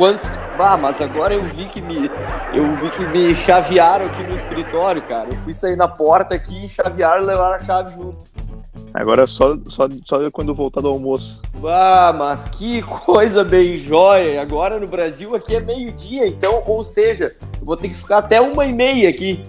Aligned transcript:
quantos. 0.00 0.26
Ah, 0.58 0.78
mas 0.78 1.00
agora 1.02 1.34
eu 1.34 1.44
vi 1.44 1.66
que 1.66 1.82
me. 1.82 2.10
Eu 2.54 2.74
vi 2.76 2.90
que 2.90 3.04
me 3.06 3.36
chavearam 3.36 4.06
aqui 4.06 4.22
no 4.22 4.34
escritório, 4.34 5.02
cara. 5.02 5.28
Eu 5.30 5.36
fui 5.40 5.52
sair 5.52 5.76
na 5.76 5.86
porta 5.86 6.34
aqui, 6.34 6.66
chavearam 6.68 7.22
e 7.22 7.26
levaram 7.26 7.56
a 7.56 7.58
chave 7.58 7.92
junto. 7.92 8.24
Agora 8.94 9.26
só, 9.26 9.56
só, 9.68 9.88
só 10.04 10.30
quando 10.30 10.54
voltar 10.54 10.80
do 10.80 10.88
almoço. 10.88 11.40
Ah, 11.64 12.14
mas 12.16 12.48
que 12.48 12.80
coisa 12.82 13.44
bem 13.44 13.76
jóia. 13.76 14.40
Agora 14.40 14.80
no 14.80 14.86
Brasil 14.86 15.34
aqui 15.34 15.56
é 15.56 15.60
meio-dia, 15.60 16.26
então, 16.26 16.62
ou 16.66 16.82
seja, 16.82 17.36
eu 17.60 17.66
vou 17.66 17.76
ter 17.76 17.88
que 17.88 17.94
ficar 17.94 18.18
até 18.18 18.40
uma 18.40 18.64
e 18.64 18.72
meia 18.72 19.08
aqui. 19.10 19.44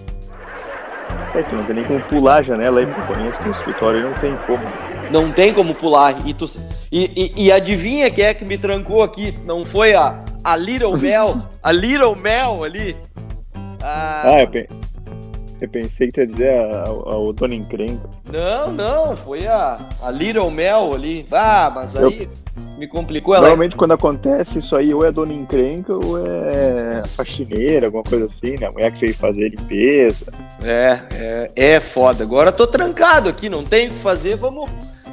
É, 1.34 1.42
tu 1.42 1.56
não 1.56 1.64
tem 1.64 1.76
nem 1.76 1.84
como 1.84 2.00
pular 2.02 2.40
a 2.40 2.42
janela 2.42 2.80
aí, 2.80 2.86
porque 2.86 3.14
conheço 3.14 3.42
teu 3.42 3.52
escritório 3.52 4.00
e 4.00 4.02
não 4.02 4.14
tem 4.14 4.36
como. 4.46 4.62
Não 5.10 5.32
tem 5.32 5.52
como 5.52 5.74
pular. 5.74 6.14
E, 6.26 6.34
tu, 6.34 6.46
e, 6.90 7.32
e, 7.36 7.46
e, 7.46 7.52
adivinha 7.52 8.10
quem 8.10 8.24
é 8.24 8.34
que 8.34 8.44
me 8.44 8.56
trancou 8.56 9.02
aqui? 9.02 9.28
Não 9.44 9.64
foi 9.64 9.94
a, 9.94 10.22
a 10.44 10.56
Little 10.56 10.96
Mel? 10.96 11.48
a 11.62 11.72
Little 11.72 12.16
Mel 12.16 12.64
ali? 12.64 12.96
Ah, 13.80 14.22
ah 14.24 14.42
eu, 14.42 14.66
eu 15.60 15.68
pensei 15.68 16.10
que 16.10 16.20
ia 16.20 16.26
dizer 16.26 16.52
a, 16.52 16.84
a, 16.88 17.18
o 17.18 17.32
Tony 17.32 17.56
Encrenca. 17.56 18.08
Não, 18.32 18.72
não, 18.72 19.16
foi 19.16 19.46
a, 19.46 19.88
a 20.02 20.10
Little 20.10 20.50
Mel 20.50 20.92
ali. 20.94 21.24
Ah, 21.30 21.70
mas 21.72 21.94
aí 21.94 22.28
eu... 22.56 22.76
me 22.78 22.88
complicou. 22.88 23.34
Ela... 23.34 23.42
Normalmente 23.42 23.76
quando 23.76 23.92
acontece 23.92 24.58
isso 24.58 24.74
aí, 24.74 24.92
ou 24.92 25.04
é 25.04 25.12
Dona 25.12 25.32
Encrenca 25.32 25.94
ou 25.94 26.18
é 26.18 27.04
faxineira, 27.14 27.86
alguma 27.86 28.02
coisa 28.02 28.24
assim, 28.24 28.56
né? 28.58 28.66
A 28.66 28.72
mulher 28.72 28.92
que 28.92 29.00
veio 29.00 29.14
fazer 29.14 29.50
limpeza. 29.50 30.26
É, 30.60 30.98
é, 31.12 31.50
é 31.54 31.80
foda. 31.80 32.24
Agora 32.24 32.50
tô 32.50 32.66
trancado 32.66 33.28
aqui, 33.28 33.48
não 33.48 33.64
tenho 33.64 33.90
o 33.90 33.92
que 33.94 33.98
fazer, 33.98 34.36
vamos... 34.36 34.68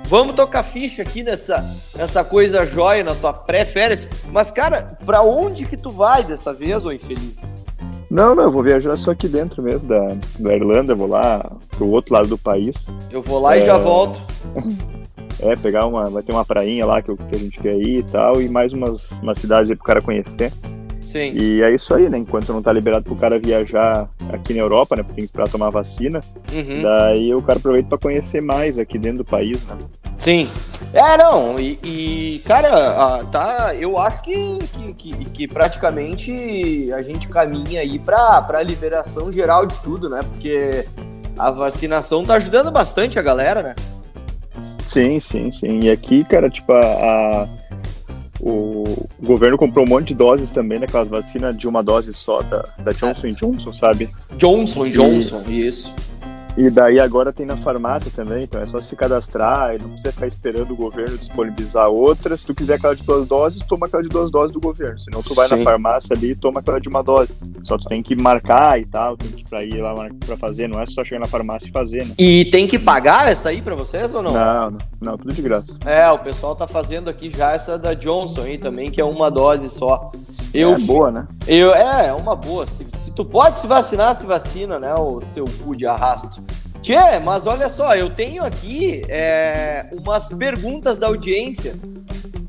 Vamos 0.10 0.34
tocar 0.34 0.64
ficha 0.64 1.04
aqui 1.04 1.22
nessa, 1.22 1.64
nessa 1.96 2.24
coisa 2.24 2.66
jóia 2.66 3.04
na 3.04 3.14
tua 3.14 3.32
pré-férias. 3.32 4.10
Mas, 4.32 4.50
cara, 4.50 4.98
pra 5.06 5.22
onde 5.22 5.68
que 5.68 5.78
tu 5.78 5.92
vai 5.92 6.24
dessa 6.24 6.52
vez, 6.52 6.84
ô 6.84 6.92
infeliz? 6.92 7.54
Não, 8.10 8.34
não, 8.34 8.46
eu 8.46 8.52
vou 8.52 8.64
viajar 8.64 8.98
só 8.98 9.12
aqui 9.12 9.28
dentro 9.28 9.62
mesmo 9.62 9.88
da, 9.88 10.16
da 10.40 10.56
Irlanda, 10.56 10.96
vou 10.96 11.06
lá 11.06 11.52
pro 11.78 11.90
outro 11.90 12.16
lado 12.16 12.28
do 12.28 12.40
país. 12.40 12.76
Eu 13.12 13.22
vou 13.22 13.40
lá 13.40 13.56
é... 13.56 13.60
e 13.60 13.62
já 13.62 13.78
volto. 13.78 14.20
É, 15.42 15.56
pegar 15.56 15.86
uma. 15.86 16.10
Vai 16.10 16.22
ter 16.22 16.34
uma 16.34 16.44
prainha 16.44 16.86
lá 16.86 17.02
que, 17.02 17.16
que 17.16 17.34
a 17.34 17.38
gente 17.38 17.60
quer 17.62 17.74
ir 17.76 18.00
e 18.00 18.04
tal, 18.04 18.42
e 18.42 18.50
mais 18.50 18.74
umas, 18.74 19.10
umas 19.22 19.38
cidades 19.38 19.70
aí 19.70 19.76
pro 19.78 19.86
cara 19.86 20.02
conhecer. 20.02 20.52
Sim. 21.10 21.34
E 21.36 21.64
é 21.64 21.74
isso 21.74 21.92
aí, 21.96 22.08
né? 22.08 22.20
Enquanto 22.20 22.54
não 22.54 22.62
tá 22.62 22.72
liberado 22.72 23.04
pro 23.04 23.16
cara 23.16 23.40
viajar 23.40 24.08
aqui 24.32 24.54
na 24.54 24.60
Europa, 24.60 24.96
né? 24.96 25.02
Porque 25.02 25.16
tem 25.16 25.24
que 25.24 25.32
esperar 25.32 25.50
tomar 25.50 25.72
vacina. 25.72 26.20
Uhum. 26.54 26.84
Daí 26.84 27.34
o 27.34 27.42
cara 27.42 27.58
aproveita 27.58 27.90
para 27.90 27.98
conhecer 27.98 28.44
mais 28.44 28.78
aqui 28.78 29.00
dentro 29.00 29.20
do 29.20 29.26
país, 29.26 29.66
né? 29.66 29.76
Sim. 30.20 30.48
É, 30.94 31.18
não, 31.18 31.60
e, 31.60 31.80
e 31.84 32.44
cara, 32.46 33.24
tá, 33.24 33.74
eu 33.74 33.98
acho 33.98 34.22
que, 34.22 34.60
que, 34.72 34.94
que, 34.94 35.26
que, 35.32 35.48
praticamente 35.48 36.94
a 36.94 37.02
gente 37.02 37.28
caminha 37.28 37.82
aí 37.82 37.98
pra, 37.98 38.40
pra 38.44 38.62
liberação 38.62 39.32
geral 39.32 39.66
de 39.66 39.80
tudo, 39.80 40.12
né? 40.12 40.20
Porque 40.22 40.86
a 41.40 41.50
vacinação 41.50 42.24
tá 42.24 42.36
ajudando 42.36 42.70
bastante 42.70 43.18
a 43.18 43.24
galera, 43.24 43.64
né? 43.64 43.76
Sim, 44.88 45.20
sim, 45.20 45.52
sim. 45.52 45.80
E 45.82 45.90
aqui, 45.90 46.24
cara, 46.24 46.52
tipo, 46.52 46.72
a, 46.72 46.80
a 46.80 47.48
o 48.40 49.08
governo 49.22 49.58
comprou 49.58 49.86
um 49.86 49.90
monte 49.90 50.10
de 50.10 50.16
doses 50.16 50.50
também, 50.50 50.80
daquelas 50.80 51.08
né, 51.10 51.18
vacinas 51.18 51.58
de 51.58 51.68
uma 51.68 51.84
dose 51.84 52.14
só 52.14 52.42
da, 52.42 52.66
da 52.80 52.92
Johnson 52.92 53.30
Johnson, 53.30 53.74
sabe? 53.74 54.10
Johnson 54.38 54.90
Johnson, 54.90 55.44
e, 55.48 55.68
isso. 55.68 55.94
E 56.60 56.70
daí 56.70 57.00
agora 57.00 57.32
tem 57.32 57.46
na 57.46 57.56
farmácia 57.56 58.12
também, 58.14 58.44
então 58.44 58.60
é 58.60 58.68
só 58.68 58.82
se 58.82 58.94
cadastrar 58.94 59.74
e 59.74 59.80
não 59.80 59.92
precisa 59.92 60.12
ficar 60.12 60.28
esperando 60.28 60.74
o 60.74 60.76
governo 60.76 61.18
disponibilizar 61.18 61.88
outras. 61.88 62.42
Se 62.42 62.48
tu 62.48 62.54
quiser 62.54 62.74
aquela 62.74 62.94
de 62.94 63.02
duas 63.02 63.26
doses, 63.26 63.64
toma 63.64 63.88
aquela 63.88 64.04
de 64.04 64.10
duas 64.10 64.30
doses 64.30 64.52
do 64.52 64.60
governo. 64.60 65.00
Senão 65.00 65.24
tu 65.24 65.34
vai 65.34 65.48
Sim. 65.48 65.56
na 65.56 65.64
farmácia 65.64 66.14
ali 66.14 66.32
e 66.32 66.36
toma 66.36 66.60
aquela 66.60 66.78
de 66.82 66.90
uma 66.90 67.02
dose. 67.02 67.32
Só 67.64 67.78
tu 67.78 67.86
tem 67.86 68.04
que 68.04 68.14
marcar 68.14 68.78
e 68.78 68.86
tal, 68.86 69.16
tem 69.16 69.32
que 69.32 69.40
ir 69.40 69.46
pra 69.46 69.64
ir 69.64 69.82
lá 69.82 69.96
pra 70.26 70.36
fazer, 70.36 70.68
não 70.68 70.82
é 70.82 70.86
só 70.86 71.02
chegar 71.02 71.22
na 71.22 71.28
farmácia 71.28 71.70
e 71.70 71.72
fazer, 71.72 72.06
né? 72.06 72.14
E 72.18 72.44
tem 72.52 72.68
que 72.68 72.78
pagar 72.78 73.32
essa 73.32 73.48
aí 73.48 73.62
pra 73.62 73.76
vocês 73.76 74.14
ou 74.14 74.22
não? 74.22 74.34
Não, 74.34 74.72
não, 74.72 74.80
não 75.00 75.18
tudo 75.18 75.34
de 75.34 75.42
graça. 75.42 75.78
É, 75.86 76.12
o 76.12 76.20
pessoal 76.20 76.58
tá 76.58 76.68
fazendo 76.68 77.10
aqui 77.10 77.32
já 77.34 77.54
essa 77.54 77.80
da 77.80 77.94
Johnson 77.94 78.42
aí 78.42 78.58
também, 78.58 78.92
que 78.92 79.00
é 79.00 79.06
uma 79.06 79.32
dose 79.32 79.70
só. 79.70 80.12
Eu, 80.54 80.74
é 80.74 80.80
boa, 80.80 81.12
né? 81.12 81.28
Eu, 81.48 81.74
é, 81.74 82.08
é 82.08 82.14
uma 82.14 82.36
boa. 82.36 82.68
Se, 82.68 82.86
se 82.96 83.14
tu 83.14 83.24
pode 83.24 83.60
se 83.60 83.68
vacinar, 83.68 84.16
se 84.16 84.26
vacina, 84.26 84.80
né? 84.80 84.94
O 84.96 85.22
seu 85.22 85.46
cu 85.64 85.76
de 85.76 85.86
arrasto. 85.86 86.42
Tchê, 86.82 87.20
mas 87.24 87.46
olha 87.46 87.68
só, 87.68 87.94
eu 87.96 88.10
tenho 88.10 88.44
aqui 88.44 89.04
é, 89.10 89.88
umas 89.92 90.30
perguntas 90.30 90.98
da 90.98 91.08
audiência. 91.08 91.76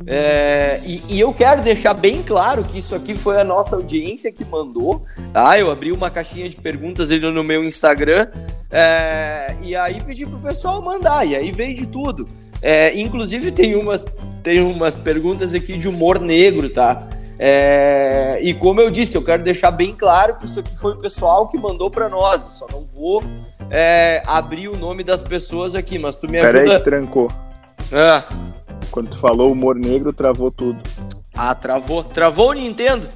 É, 0.06 0.80
e, 0.84 1.02
e, 1.08 1.20
eu 1.20 1.32
quero 1.32 1.62
deixar 1.62 1.94
bem 1.94 2.22
claro 2.22 2.64
que 2.64 2.78
isso 2.78 2.94
aqui 2.94 3.14
foi 3.14 3.40
a 3.40 3.44
nossa 3.44 3.76
audiência 3.76 4.32
que 4.32 4.44
mandou. 4.44 5.04
Tá? 5.32 5.58
Eu 5.58 5.70
abri 5.70 5.92
uma 5.92 6.10
caixinha 6.10 6.48
de 6.48 6.56
perguntas 6.56 7.10
ali 7.10 7.20
no 7.20 7.44
meu 7.44 7.62
Instagram. 7.64 8.26
É, 8.70 9.54
e 9.62 9.76
aí 9.76 10.00
pedi 10.00 10.24
pro 10.24 10.38
pessoal 10.38 10.80
mandar. 10.80 11.26
E 11.26 11.36
aí 11.36 11.50
veio 11.50 11.76
de 11.76 11.86
tudo. 11.86 12.26
É, 12.62 12.98
inclusive 12.98 13.50
tem 13.50 13.74
umas, 13.74 14.06
tem 14.42 14.60
umas 14.60 14.96
perguntas 14.96 15.54
aqui 15.54 15.76
de 15.76 15.88
humor 15.88 16.20
negro, 16.20 16.70
tá? 16.70 17.08
É, 17.42 18.38
e 18.42 18.52
como 18.52 18.82
eu 18.82 18.90
disse, 18.90 19.16
eu 19.16 19.24
quero 19.24 19.42
deixar 19.42 19.70
bem 19.70 19.94
claro 19.96 20.36
que 20.36 20.44
isso 20.44 20.60
aqui 20.60 20.76
foi 20.76 20.92
o 20.92 20.98
pessoal 20.98 21.48
que 21.48 21.56
mandou 21.56 21.90
para 21.90 22.06
nós. 22.06 22.42
Só 22.42 22.66
não 22.70 22.84
vou 22.84 23.24
é, 23.70 24.22
abrir 24.26 24.68
o 24.68 24.76
nome 24.76 25.02
das 25.02 25.22
pessoas 25.22 25.74
aqui, 25.74 25.98
mas 25.98 26.18
tu 26.18 26.28
me 26.28 26.38
ajuda. 26.38 26.64
Peraí 26.64 26.80
trancou. 26.80 27.32
É. 27.90 28.22
Quando 28.90 29.12
tu 29.12 29.18
falou 29.18 29.50
humor 29.50 29.74
negro, 29.74 30.12
travou 30.12 30.50
tudo. 30.50 30.82
Ah, 31.34 31.54
travou. 31.54 32.04
Travou 32.04 32.50
o 32.50 32.52
Nintendo? 32.52 33.08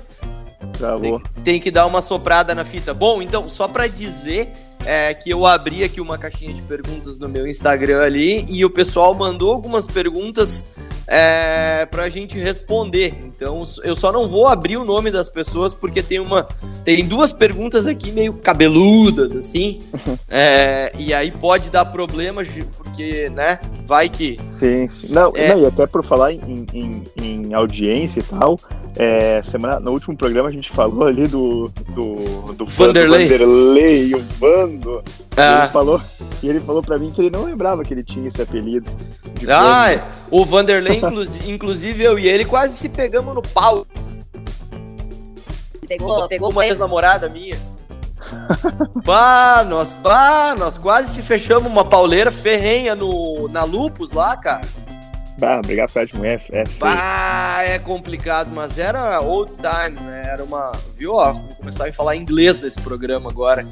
Travou. 0.79 1.21
Tem, 1.21 1.45
tem 1.45 1.61
que 1.61 1.71
dar 1.71 1.85
uma 1.85 2.01
soprada 2.01 2.55
na 2.55 2.65
fita. 2.65 2.95
Bom, 2.95 3.21
então, 3.21 3.47
só 3.51 3.69
para 3.69 3.87
dizer 3.87 4.49
é, 4.87 5.13
que 5.13 5.29
eu 5.29 5.45
abri 5.45 5.85
aqui 5.85 6.01
uma 6.01 6.17
caixinha 6.17 6.55
de 6.55 6.63
perguntas 6.63 7.19
no 7.21 7.29
meu 7.29 7.47
Instagram 7.47 8.01
ali 8.01 8.47
e 8.49 8.65
o 8.65 8.71
pessoal 8.71 9.13
mandou 9.13 9.53
algumas 9.53 9.87
perguntas 9.87 10.77
é, 11.07 11.87
pra 11.87 12.09
gente 12.09 12.39
responder. 12.39 13.15
Então, 13.25 13.63
eu 13.83 13.95
só 13.95 14.13
não 14.13 14.29
vou 14.29 14.47
abrir 14.47 14.77
o 14.77 14.85
nome 14.85 15.11
das 15.11 15.29
pessoas 15.29 15.75
porque 15.75 16.03
tem 16.03 16.21
uma. 16.21 16.49
Tem 16.85 17.05
duas 17.05 17.33
perguntas 17.33 17.87
aqui 17.87 18.13
meio 18.13 18.35
cabeludas, 18.35 19.35
assim. 19.35 19.81
é, 20.29 20.93
e 20.99 21.13
aí 21.15 21.31
pode 21.31 21.71
dar 21.71 21.85
problemas, 21.87 22.49
porque, 22.77 23.31
né? 23.31 23.59
Vai 23.87 24.09
que. 24.09 24.39
Sim, 24.43 24.89
sim. 24.89 25.13
Não, 25.13 25.33
é... 25.35 25.49
não, 25.49 25.61
e 25.61 25.67
até 25.67 25.87
por 25.87 26.05
falar 26.05 26.33
em, 26.33 26.67
em, 26.73 27.05
em 27.21 27.55
audiência 27.55 28.21
e 28.21 28.23
tal. 28.23 28.59
É, 28.97 29.43
semana, 29.43 29.81
no 29.81 29.91
último 29.91 30.17
programa 30.17 30.49
a 30.49 30.53
gente 30.53 30.71
falou 30.71 31.05
ali 31.05 31.27
do, 31.27 31.69
do, 31.89 32.53
do 32.53 32.67
Vanderlei. 32.67 33.29
Vanderlei 33.29 34.07
e 34.07 34.15
o 34.15 34.23
Bando. 34.39 35.03
Ah. 35.37 35.43
E 35.43 35.63
ele 35.63 35.73
falou, 35.73 36.01
e 36.43 36.49
ele 36.49 36.61
falou 36.61 36.83
pra 36.83 36.97
mim 36.97 37.11
que 37.11 37.21
ele 37.21 37.31
não 37.31 37.45
lembrava 37.45 37.83
que 37.83 37.93
ele 37.93 38.05
tinha 38.05 38.29
esse 38.29 38.41
apelido. 38.41 38.89
Ah, 39.49 40.01
o 40.31 40.45
Vanderlei, 40.45 41.01
inclusive 41.47 42.05
eu 42.05 42.19
e 42.19 42.29
ele 42.29 42.45
quase 42.45 42.77
se 42.77 42.89
pegamos 42.89 43.35
no 43.35 43.43
pau. 43.43 43.85
Pegou, 45.89 46.29
pegou 46.29 46.51
uma 46.51 46.65
ex-namorada 46.65 47.29
minha. 47.29 47.59
bah, 49.05 49.65
nós, 49.69 49.95
bah, 49.95 50.55
nós 50.57 50.79
quase 50.79 51.13
se 51.13 51.23
fechamos 51.23 51.71
uma 51.71 51.85
pauleira 51.85 52.31
ferrenha 52.31 52.95
no, 52.95 53.49
na 53.49 53.65
Lupus 53.65 54.13
lá, 54.13 54.37
cara. 54.37 54.67
Bah, 55.37 55.61
brigar 55.61 55.91
perto 55.91 56.13
de 56.13 56.17
mulher 56.17 56.41
é, 56.53 56.61
é 56.61 56.65
Bah, 56.79 57.63
é 57.65 57.79
complicado, 57.79 58.51
mas 58.55 58.79
era 58.79 59.21
old 59.21 59.51
times, 59.53 60.01
né? 60.01 60.29
Era 60.33 60.45
uma. 60.45 60.73
Viu? 60.97 61.13
Ó, 61.13 61.33
vou 61.33 61.55
começar 61.57 61.89
a 61.89 61.93
falar 61.93 62.17
inglês 62.17 62.61
nesse 62.61 62.81
programa 62.81 63.31
agora. 63.31 63.67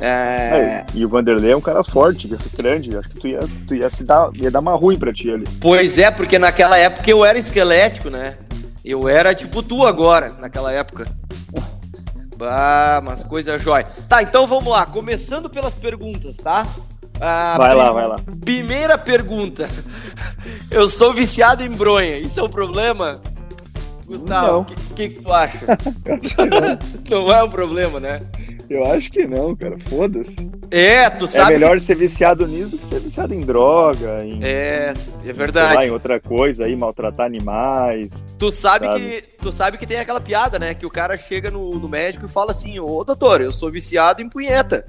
É... 0.00 0.06
É, 0.06 0.86
e 0.94 1.04
o 1.04 1.08
Vanderlei 1.08 1.52
é 1.52 1.56
um 1.56 1.60
cara 1.60 1.84
forte, 1.84 2.26
grande. 2.56 2.96
Acho 2.96 3.08
que 3.10 3.20
tu 3.20 3.28
ia, 3.28 3.40
tu 3.68 3.74
ia 3.74 3.90
se 3.90 4.02
dar, 4.02 4.30
ia 4.34 4.50
dar 4.50 4.60
uma 4.60 4.74
ruim 4.74 4.98
pra 4.98 5.12
ti 5.12 5.30
ali. 5.30 5.44
Pois 5.60 5.98
é, 5.98 6.10
porque 6.10 6.38
naquela 6.38 6.78
época 6.78 7.08
eu 7.08 7.24
era 7.24 7.38
esquelético, 7.38 8.08
né? 8.08 8.36
Eu 8.84 9.08
era 9.08 9.34
tipo 9.34 9.62
tu 9.62 9.86
agora, 9.86 10.34
naquela 10.40 10.72
época. 10.72 11.06
Bah, 12.34 13.02
mas 13.04 13.22
coisa 13.22 13.58
jóia. 13.58 13.86
Tá, 14.08 14.22
então 14.22 14.46
vamos 14.46 14.72
lá. 14.72 14.86
Começando 14.86 15.50
pelas 15.50 15.74
perguntas, 15.74 16.38
tá? 16.38 16.66
Ah, 17.20 17.56
vai 17.58 17.74
lá, 17.74 17.92
vai 17.92 18.08
lá. 18.08 18.16
Primeira 18.44 18.96
pergunta. 18.96 19.68
Eu 20.70 20.88
sou 20.88 21.12
viciado 21.12 21.62
em 21.62 21.70
bronha. 21.70 22.18
Isso 22.18 22.40
é 22.40 22.42
um 22.42 22.48
problema? 22.48 23.20
Gustavo, 24.06 24.60
o 24.60 24.94
que, 24.94 25.08
que, 25.08 25.22
tu 25.22 25.32
acha? 25.32 25.66
não. 27.08 27.22
não 27.26 27.32
é 27.32 27.44
um 27.44 27.48
problema, 27.48 28.00
né? 28.00 28.22
Eu 28.68 28.84
acho 28.84 29.10
que 29.10 29.26
não, 29.26 29.54
cara. 29.54 29.76
Foda-se. 29.78 30.50
É, 30.70 31.10
tu 31.10 31.26
sabe. 31.26 31.54
É 31.54 31.58
melhor 31.58 31.76
que... 31.76 31.82
ser 31.82 31.96
viciado 31.96 32.46
nisso 32.46 32.70
do 32.70 32.78
que 32.78 32.86
ser 32.86 33.00
viciado 33.00 33.34
em 33.34 33.40
droga. 33.40 34.24
Em, 34.24 34.40
é, 34.42 34.94
é 35.24 35.32
verdade. 35.32 35.74
Lá, 35.74 35.86
em 35.86 35.90
outra 35.90 36.20
coisa 36.20 36.64
aí, 36.64 36.76
maltratar 36.76 37.26
animais. 37.26 38.24
Tu 38.38 38.50
sabe, 38.50 38.86
sabe, 38.86 39.00
que 39.00 39.22
tu 39.40 39.52
sabe 39.52 39.78
que 39.78 39.86
tem 39.86 39.98
aquela 39.98 40.20
piada, 40.20 40.58
né? 40.58 40.72
Que 40.74 40.86
o 40.86 40.90
cara 40.90 41.18
chega 41.18 41.50
no, 41.50 41.70
no 41.78 41.88
médico 41.88 42.26
e 42.26 42.28
fala 42.28 42.52
assim: 42.52 42.78
Ô 42.78 43.02
doutor, 43.04 43.40
eu 43.40 43.52
sou 43.52 43.70
viciado 43.70 44.22
em 44.22 44.28
punheta. 44.28 44.84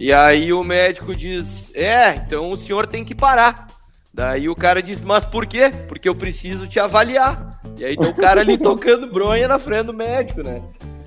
E 0.00 0.14
aí 0.14 0.50
o 0.50 0.64
médico 0.64 1.14
diz: 1.14 1.70
É, 1.74 2.14
então 2.14 2.50
o 2.50 2.56
senhor 2.56 2.86
tem 2.86 3.04
que 3.04 3.14
parar. 3.14 3.68
Daí 4.12 4.48
o 4.48 4.56
cara 4.56 4.82
diz: 4.82 5.04
Mas 5.04 5.26
por 5.26 5.44
quê? 5.44 5.70
Porque 5.86 6.08
eu 6.08 6.14
preciso 6.14 6.66
te 6.66 6.80
avaliar. 6.80 7.60
E 7.76 7.84
aí 7.84 7.94
tá 7.94 8.08
o 8.08 8.14
cara 8.14 8.40
ali 8.40 8.56
tocando 8.58 9.12
bronha 9.12 9.46
na 9.46 9.58
frente 9.58 9.84
do 9.84 9.92
médico, 9.92 10.42
né? 10.42 10.62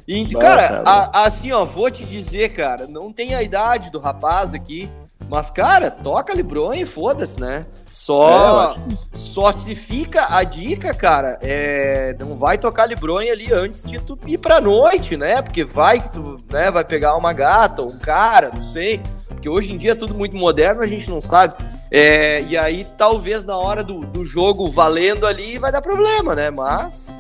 E, 0.07 0.35
cara, 0.35 0.83
a, 0.85 1.25
assim, 1.25 1.51
ó, 1.53 1.63
vou 1.63 1.89
te 1.89 2.05
dizer, 2.05 2.49
cara, 2.49 2.87
não 2.87 3.11
tem 3.11 3.33
a 3.33 3.41
idade 3.41 3.89
do 3.89 3.99
rapaz 3.99 4.53
aqui, 4.53 4.89
mas, 5.29 5.49
cara, 5.49 5.89
toca 5.89 6.33
Libronha 6.33 6.81
e 6.81 6.85
foda-se, 6.85 7.39
né? 7.39 7.65
Só, 7.91 8.75
é, 8.75 8.95
só 9.13 9.51
se 9.51 9.75
fica 9.75 10.27
a 10.35 10.43
dica, 10.43 10.93
cara, 10.93 11.37
é, 11.41 12.15
não 12.19 12.37
vai 12.37 12.57
tocar 12.57 12.87
Libronha 12.87 13.31
ali 13.31 13.51
antes 13.51 13.83
de 13.83 13.99
tu 13.99 14.17
ir 14.25 14.37
pra 14.37 14.59
noite, 14.59 15.15
né? 15.15 15.41
Porque 15.41 15.63
vai 15.63 15.99
que 15.99 16.09
tu 16.09 16.37
né, 16.51 16.71
vai 16.71 16.83
pegar 16.83 17.15
uma 17.15 17.33
gata 17.33 17.81
ou 17.81 17.89
um 17.89 17.99
cara, 17.99 18.51
não 18.53 18.63
sei. 18.63 19.01
Porque 19.27 19.49
hoje 19.49 19.73
em 19.73 19.77
dia 19.77 19.91
é 19.91 19.95
tudo 19.95 20.13
muito 20.13 20.35
moderno, 20.35 20.81
a 20.81 20.87
gente 20.87 21.09
não 21.09 21.19
sabe. 21.19 21.53
É, 21.91 22.41
e 22.43 22.57
aí, 22.57 22.85
talvez 22.97 23.43
na 23.43 23.57
hora 23.57 23.83
do, 23.83 23.99
do 23.99 24.25
jogo 24.25 24.69
valendo 24.69 25.27
ali, 25.27 25.59
vai 25.59 25.71
dar 25.71 25.81
problema, 25.81 26.33
né? 26.33 26.49
Mas 26.49 27.17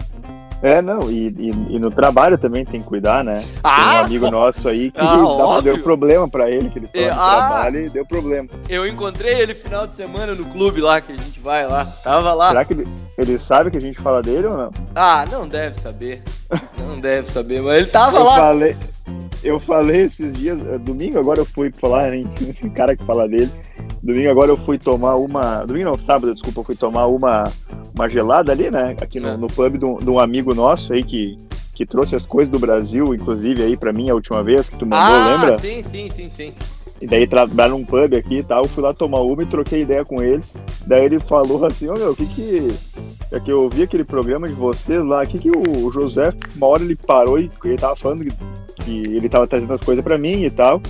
é, 0.63 0.81
não, 0.81 1.11
e, 1.11 1.27
e, 1.27 1.49
e, 1.75 1.79
no 1.79 1.91
trabalho 1.91 2.37
também 2.37 2.63
tem 2.63 2.81
que 2.81 2.87
cuidar, 2.87 3.21
né? 3.21 3.43
Ah, 3.61 3.75
tem 3.75 3.85
um 3.85 4.05
amigo 4.05 4.31
nosso 4.31 4.69
aí 4.69 4.91
que 4.91 4.97
ah, 5.01 5.59
deu 5.61 5.83
problema 5.83 6.29
pra 6.29 6.49
ele, 6.49 6.69
que 6.69 6.79
ele 6.79 6.87
foi 6.87 7.03
é, 7.03 7.13
no 7.13 7.19
ah, 7.19 7.35
trabalho 7.35 7.85
e 7.85 7.89
deu 7.89 8.05
problema. 8.05 8.47
Eu 8.69 8.87
encontrei 8.87 9.41
ele 9.41 9.53
final 9.53 9.85
de 9.85 9.93
semana 9.93 10.33
no 10.33 10.45
clube 10.45 10.79
lá, 10.79 11.01
que 11.01 11.11
a 11.11 11.17
gente 11.17 11.37
vai 11.41 11.67
lá. 11.67 11.83
Tava 11.85 12.33
lá. 12.33 12.47
Será 12.47 12.63
que 12.63 12.71
ele, 12.71 12.87
ele 13.17 13.37
sabe 13.37 13.71
que 13.71 13.77
a 13.77 13.81
gente 13.81 13.99
fala 14.01 14.21
dele 14.21 14.47
ou 14.47 14.55
não? 14.55 14.71
Ah, 14.95 15.25
não 15.29 15.45
deve 15.45 15.77
saber. 15.77 16.23
não 16.77 16.97
deve 16.97 17.27
saber, 17.27 17.61
mas 17.61 17.79
ele 17.79 17.87
tava 17.87 18.19
eu 18.19 18.23
lá. 18.23 18.37
Falei, 18.37 18.77
eu 19.43 19.59
falei 19.59 20.03
esses 20.03 20.33
dias, 20.33 20.61
eh, 20.61 20.77
domingo 20.77 21.19
agora 21.19 21.39
eu 21.39 21.45
fui 21.45 21.71
falar, 21.71 22.13
hein? 22.13 22.25
cara 22.73 22.95
que 22.95 23.05
fala 23.05 23.27
dele. 23.27 23.51
Domingo 24.01 24.29
agora 24.29 24.51
eu 24.51 24.57
fui 24.57 24.77
tomar 24.77 25.15
uma. 25.15 25.65
Domingo 25.65 25.89
não, 25.89 25.99
sábado, 25.99 26.33
desculpa, 26.33 26.61
eu 26.61 26.63
fui 26.63 26.75
tomar 26.75 27.07
uma, 27.07 27.43
uma 27.93 28.07
gelada 28.07 28.51
ali, 28.51 28.71
né? 28.71 28.95
Aqui 29.01 29.19
no, 29.19 29.29
é. 29.29 29.37
no 29.37 29.47
pub 29.47 29.77
de 29.77 29.85
um, 29.85 29.97
de 29.97 30.09
um 30.09 30.19
amigo 30.19 30.53
nosso 30.53 30.93
aí 30.93 31.03
que, 31.03 31.37
que 31.73 31.85
trouxe 31.85 32.15
as 32.15 32.25
coisas 32.25 32.49
do 32.49 32.59
Brasil, 32.59 33.13
inclusive 33.13 33.63
aí 33.63 33.75
para 33.75 33.91
mim 33.91 34.09
a 34.09 34.13
última 34.13 34.43
vez 34.43 34.69
que 34.69 34.77
tu 34.77 34.85
mandou, 34.85 34.99
ah, 34.99 35.35
lembra? 35.35 35.57
Sim, 35.57 35.83
sim, 35.83 36.09
sim, 36.09 36.29
sim. 36.29 36.53
E 37.01 37.07
daí 37.07 37.27
trabalhar 37.27 37.69
num 37.69 37.83
pub 37.83 38.13
aqui 38.13 38.37
e 38.37 38.43
tal, 38.43 38.63
eu 38.63 38.69
fui 38.69 38.81
lá 38.81 38.93
tomar 38.93 39.19
uma 39.19 39.43
e 39.43 39.45
troquei 39.45 39.81
ideia 39.81 40.05
com 40.05 40.23
ele. 40.23 40.41
Daí 40.87 41.03
ele 41.03 41.19
falou 41.19 41.65
assim, 41.65 41.89
ô 41.89 41.93
oh, 41.93 41.99
meu, 41.99 42.11
o 42.11 42.15
que 42.15 42.25
que. 42.27 42.67
É 43.29 43.39
que 43.39 43.51
eu 43.51 43.63
ouvi 43.63 43.83
aquele 43.83 44.03
programa 44.03 44.47
de 44.47 44.53
vocês 44.53 45.03
lá, 45.03 45.23
o 45.23 45.27
que 45.27 45.39
que 45.39 45.49
o 45.49 45.91
José, 45.91 46.31
uma 46.55 46.67
hora 46.67 46.83
ele 46.83 46.95
parou 46.95 47.39
e 47.39 47.49
ele 47.65 47.77
tava 47.77 47.95
falando 47.95 48.23
que, 48.83 49.01
ele 49.15 49.29
tava 49.29 49.47
trazendo 49.47 49.73
as 49.73 49.81
coisas 49.81 50.03
para 50.03 50.17
mim 50.17 50.43
e 50.43 50.49
tal. 50.49 50.81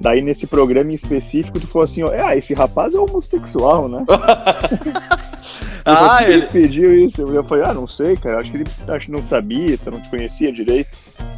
Daí 0.00 0.22
nesse 0.22 0.46
programa 0.46 0.90
em 0.90 0.94
específico, 0.94 1.60
tu 1.60 1.66
falou 1.66 1.84
assim, 1.84 2.02
ó, 2.02 2.10
ah, 2.10 2.34
esse 2.34 2.54
rapaz 2.54 2.94
é 2.94 2.98
homossexual, 2.98 3.86
né? 3.86 4.04
ah, 5.84 6.22
ele... 6.22 6.32
ele 6.32 6.46
pediu 6.46 7.06
isso. 7.06 7.20
Eu 7.20 7.44
falei, 7.44 7.64
ah, 7.66 7.74
não 7.74 7.86
sei, 7.86 8.16
cara, 8.16 8.40
acho 8.40 8.50
que 8.50 8.58
ele 8.58 8.66
acho 8.88 9.06
que 9.06 9.12
não 9.12 9.22
sabia, 9.22 9.74
então 9.74 9.92
não 9.92 10.00
te 10.00 10.08
conhecia 10.08 10.50
direito. 10.50 10.88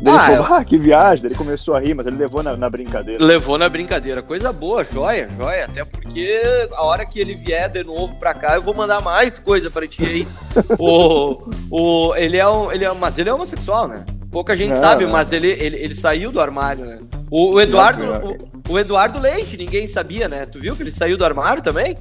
Daí 0.01 0.15
ah, 0.15 0.27
ele 0.29 0.37
falou, 0.37 0.59
ah, 0.59 0.65
que 0.65 0.79
viagem. 0.79 1.23
Daí 1.23 1.33
ele 1.33 1.39
começou 1.39 1.75
a 1.75 1.81
rir, 1.81 1.95
mas 1.95 2.07
ele 2.07 2.17
levou 2.17 2.41
na, 2.43 2.57
na, 2.57 2.71
brincadeira. 2.71 3.25
Levou 3.25 3.59
na 3.59 3.69
brincadeira. 3.69 4.23
Coisa 4.23 4.53
boa, 4.53 4.85
joia, 4.85 5.29
joia. 5.37 5.65
Até 5.65 5.85
porque 5.85 6.41
a 6.73 6.85
hora 6.85 7.05
que 7.05 7.19
ele 7.19 7.35
vier 7.35 7.69
de 7.69 7.83
novo 7.83 8.15
pra 8.17 8.33
cá, 8.33 8.55
eu 8.55 8.63
vou 8.63 8.75
mandar 8.75 9.01
mais 9.01 9.41
coisa 9.41 9.71
pra 9.71 9.89
ti 9.89 10.05
aí. 10.05 10.29
o, 10.79 11.51
o, 11.71 12.15
ele 12.15 12.37
é 12.37 12.49
um, 12.49 12.71
ele 12.71 12.85
é, 12.85 12.93
mas 12.93 13.19
ele 13.19 13.29
é 13.29 13.35
homossexual, 13.35 13.89
né? 13.89 14.05
Pouca 14.33 14.57
gente 14.57 14.71
não, 14.71 14.77
sabe, 14.77 15.05
não. 15.05 15.13
mas 15.13 15.31
ele, 15.31 15.49
ele, 15.49 15.77
ele 15.77 15.95
saiu 15.95 16.33
do 16.33 16.41
armário, 16.41 16.87
né? 16.87 16.99
O, 17.31 17.53
o 17.53 17.61
Eduardo, 17.61 18.03
o, 18.67 18.73
o, 18.73 18.79
Eduardo 18.79 19.21
Leite, 19.21 19.59
ninguém 19.59 19.87
sabia, 19.87 20.27
né? 20.27 20.47
Tu 20.47 20.59
viu 20.59 20.75
que 20.75 20.83
ele 20.83 20.91
saiu 20.91 21.19
do 21.19 21.25
armário 21.25 21.63
também? 21.63 21.99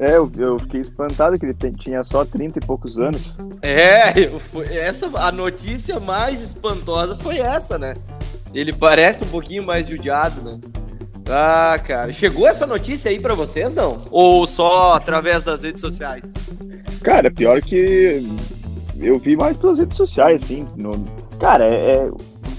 É, 0.00 0.16
eu, 0.16 0.32
eu 0.38 0.58
fiquei 0.60 0.80
espantado 0.80 1.38
que 1.38 1.44
ele 1.44 1.52
tem, 1.52 1.72
tinha 1.72 2.02
só 2.02 2.24
30 2.24 2.58
e 2.58 2.62
poucos 2.62 2.98
anos. 2.98 3.34
É, 3.60 4.18
eu, 4.18 4.40
essa, 4.70 5.10
a 5.18 5.30
notícia 5.30 6.00
mais 6.00 6.42
espantosa 6.42 7.14
foi 7.16 7.36
essa, 7.36 7.78
né? 7.78 7.94
Ele 8.54 8.72
parece 8.72 9.22
um 9.22 9.28
pouquinho 9.28 9.62
mais 9.62 9.88
judiado, 9.88 10.40
né? 10.40 10.58
Ah, 11.28 11.78
cara. 11.84 12.10
Chegou 12.14 12.48
essa 12.48 12.66
notícia 12.66 13.10
aí 13.10 13.20
para 13.20 13.34
vocês, 13.34 13.74
não? 13.74 13.98
Ou 14.10 14.46
só 14.46 14.94
através 14.94 15.42
das 15.42 15.62
redes 15.62 15.82
sociais? 15.82 16.32
Cara, 17.02 17.30
pior 17.30 17.60
que 17.60 18.26
eu 18.98 19.18
vi 19.18 19.36
mais 19.36 19.54
pelas 19.58 19.78
redes 19.78 19.98
sociais, 19.98 20.42
assim. 20.42 20.66
No, 20.74 21.04
Cara, 21.38 21.64
é, 21.64 21.96
é 21.96 22.10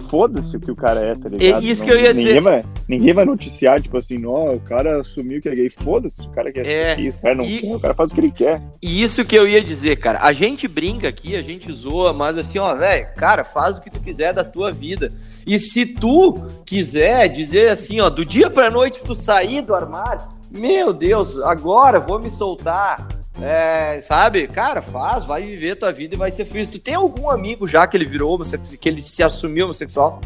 foda-se 0.09 0.57
o 0.57 0.59
que 0.59 0.71
o 0.71 0.75
cara 0.75 0.99
é, 0.99 1.15
tá 1.15 1.29
ligado? 1.29 1.63
É 1.63 1.65
isso 1.65 1.81
não, 1.81 1.87
que 1.87 1.93
eu 1.93 2.01
ia 2.01 2.13
ninguém 2.13 2.27
dizer. 2.27 2.41
Vai, 2.41 2.63
ninguém 2.87 3.13
vai 3.13 3.25
noticiar, 3.25 3.81
tipo 3.81 3.97
assim, 3.97 4.17
não, 4.17 4.55
o 4.55 4.59
cara 4.59 5.01
assumiu 5.01 5.41
que 5.41 5.47
é 5.47 5.55
gay. 5.55 5.69
Foda-se, 5.69 6.21
o 6.21 6.29
cara 6.29 6.51
quer 6.51 6.65
é, 6.65 6.91
aqui, 6.93 7.09
o 7.09 7.13
cara 7.13 7.35
não 7.35 7.43
e, 7.43 7.59
quer, 7.59 7.75
o 7.75 7.79
cara 7.79 7.93
faz 7.93 8.11
o 8.11 8.15
que 8.15 8.21
ele 8.21 8.31
quer. 8.31 8.61
E 8.81 9.03
isso 9.03 9.23
que 9.23 9.35
eu 9.35 9.47
ia 9.47 9.61
dizer, 9.61 9.97
cara. 9.97 10.19
A 10.21 10.33
gente 10.33 10.67
brinca 10.67 11.07
aqui, 11.07 11.35
a 11.35 11.41
gente 11.41 11.71
zoa, 11.71 12.11
mas 12.11 12.37
assim, 12.37 12.57
ó, 12.57 12.73
velho, 12.75 13.07
cara, 13.15 13.43
faz 13.43 13.77
o 13.77 13.81
que 13.81 13.91
tu 13.91 13.99
quiser 13.99 14.33
da 14.33 14.43
tua 14.43 14.71
vida. 14.71 15.11
E 15.45 15.59
se 15.59 15.85
tu 15.85 16.45
quiser 16.65 17.27
dizer 17.29 17.69
assim, 17.69 17.99
ó, 17.99 18.09
do 18.09 18.25
dia 18.25 18.49
pra 18.49 18.71
noite 18.71 19.03
tu 19.03 19.13
sair 19.13 19.61
do 19.61 19.75
armário, 19.75 20.21
meu 20.51 20.91
Deus, 20.91 21.39
agora 21.39 21.99
vou 21.99 22.19
me 22.19 22.29
soltar 22.29 23.18
é, 23.41 23.99
sabe? 24.01 24.47
Cara, 24.47 24.81
faz, 24.81 25.23
vai 25.23 25.43
viver 25.43 25.75
tua 25.75 25.91
vida 25.91 26.15
e 26.15 26.17
vai 26.17 26.31
ser 26.31 26.45
feliz. 26.45 26.67
Tu 26.67 26.79
tem 26.79 26.95
algum 26.95 27.29
amigo 27.29 27.67
já 27.67 27.87
que 27.87 27.95
ele 27.95 28.05
virou 28.05 28.39
que 28.79 28.89
ele 28.89 29.01
se 29.01 29.23
assumiu 29.23 29.65
homossexual? 29.65 30.19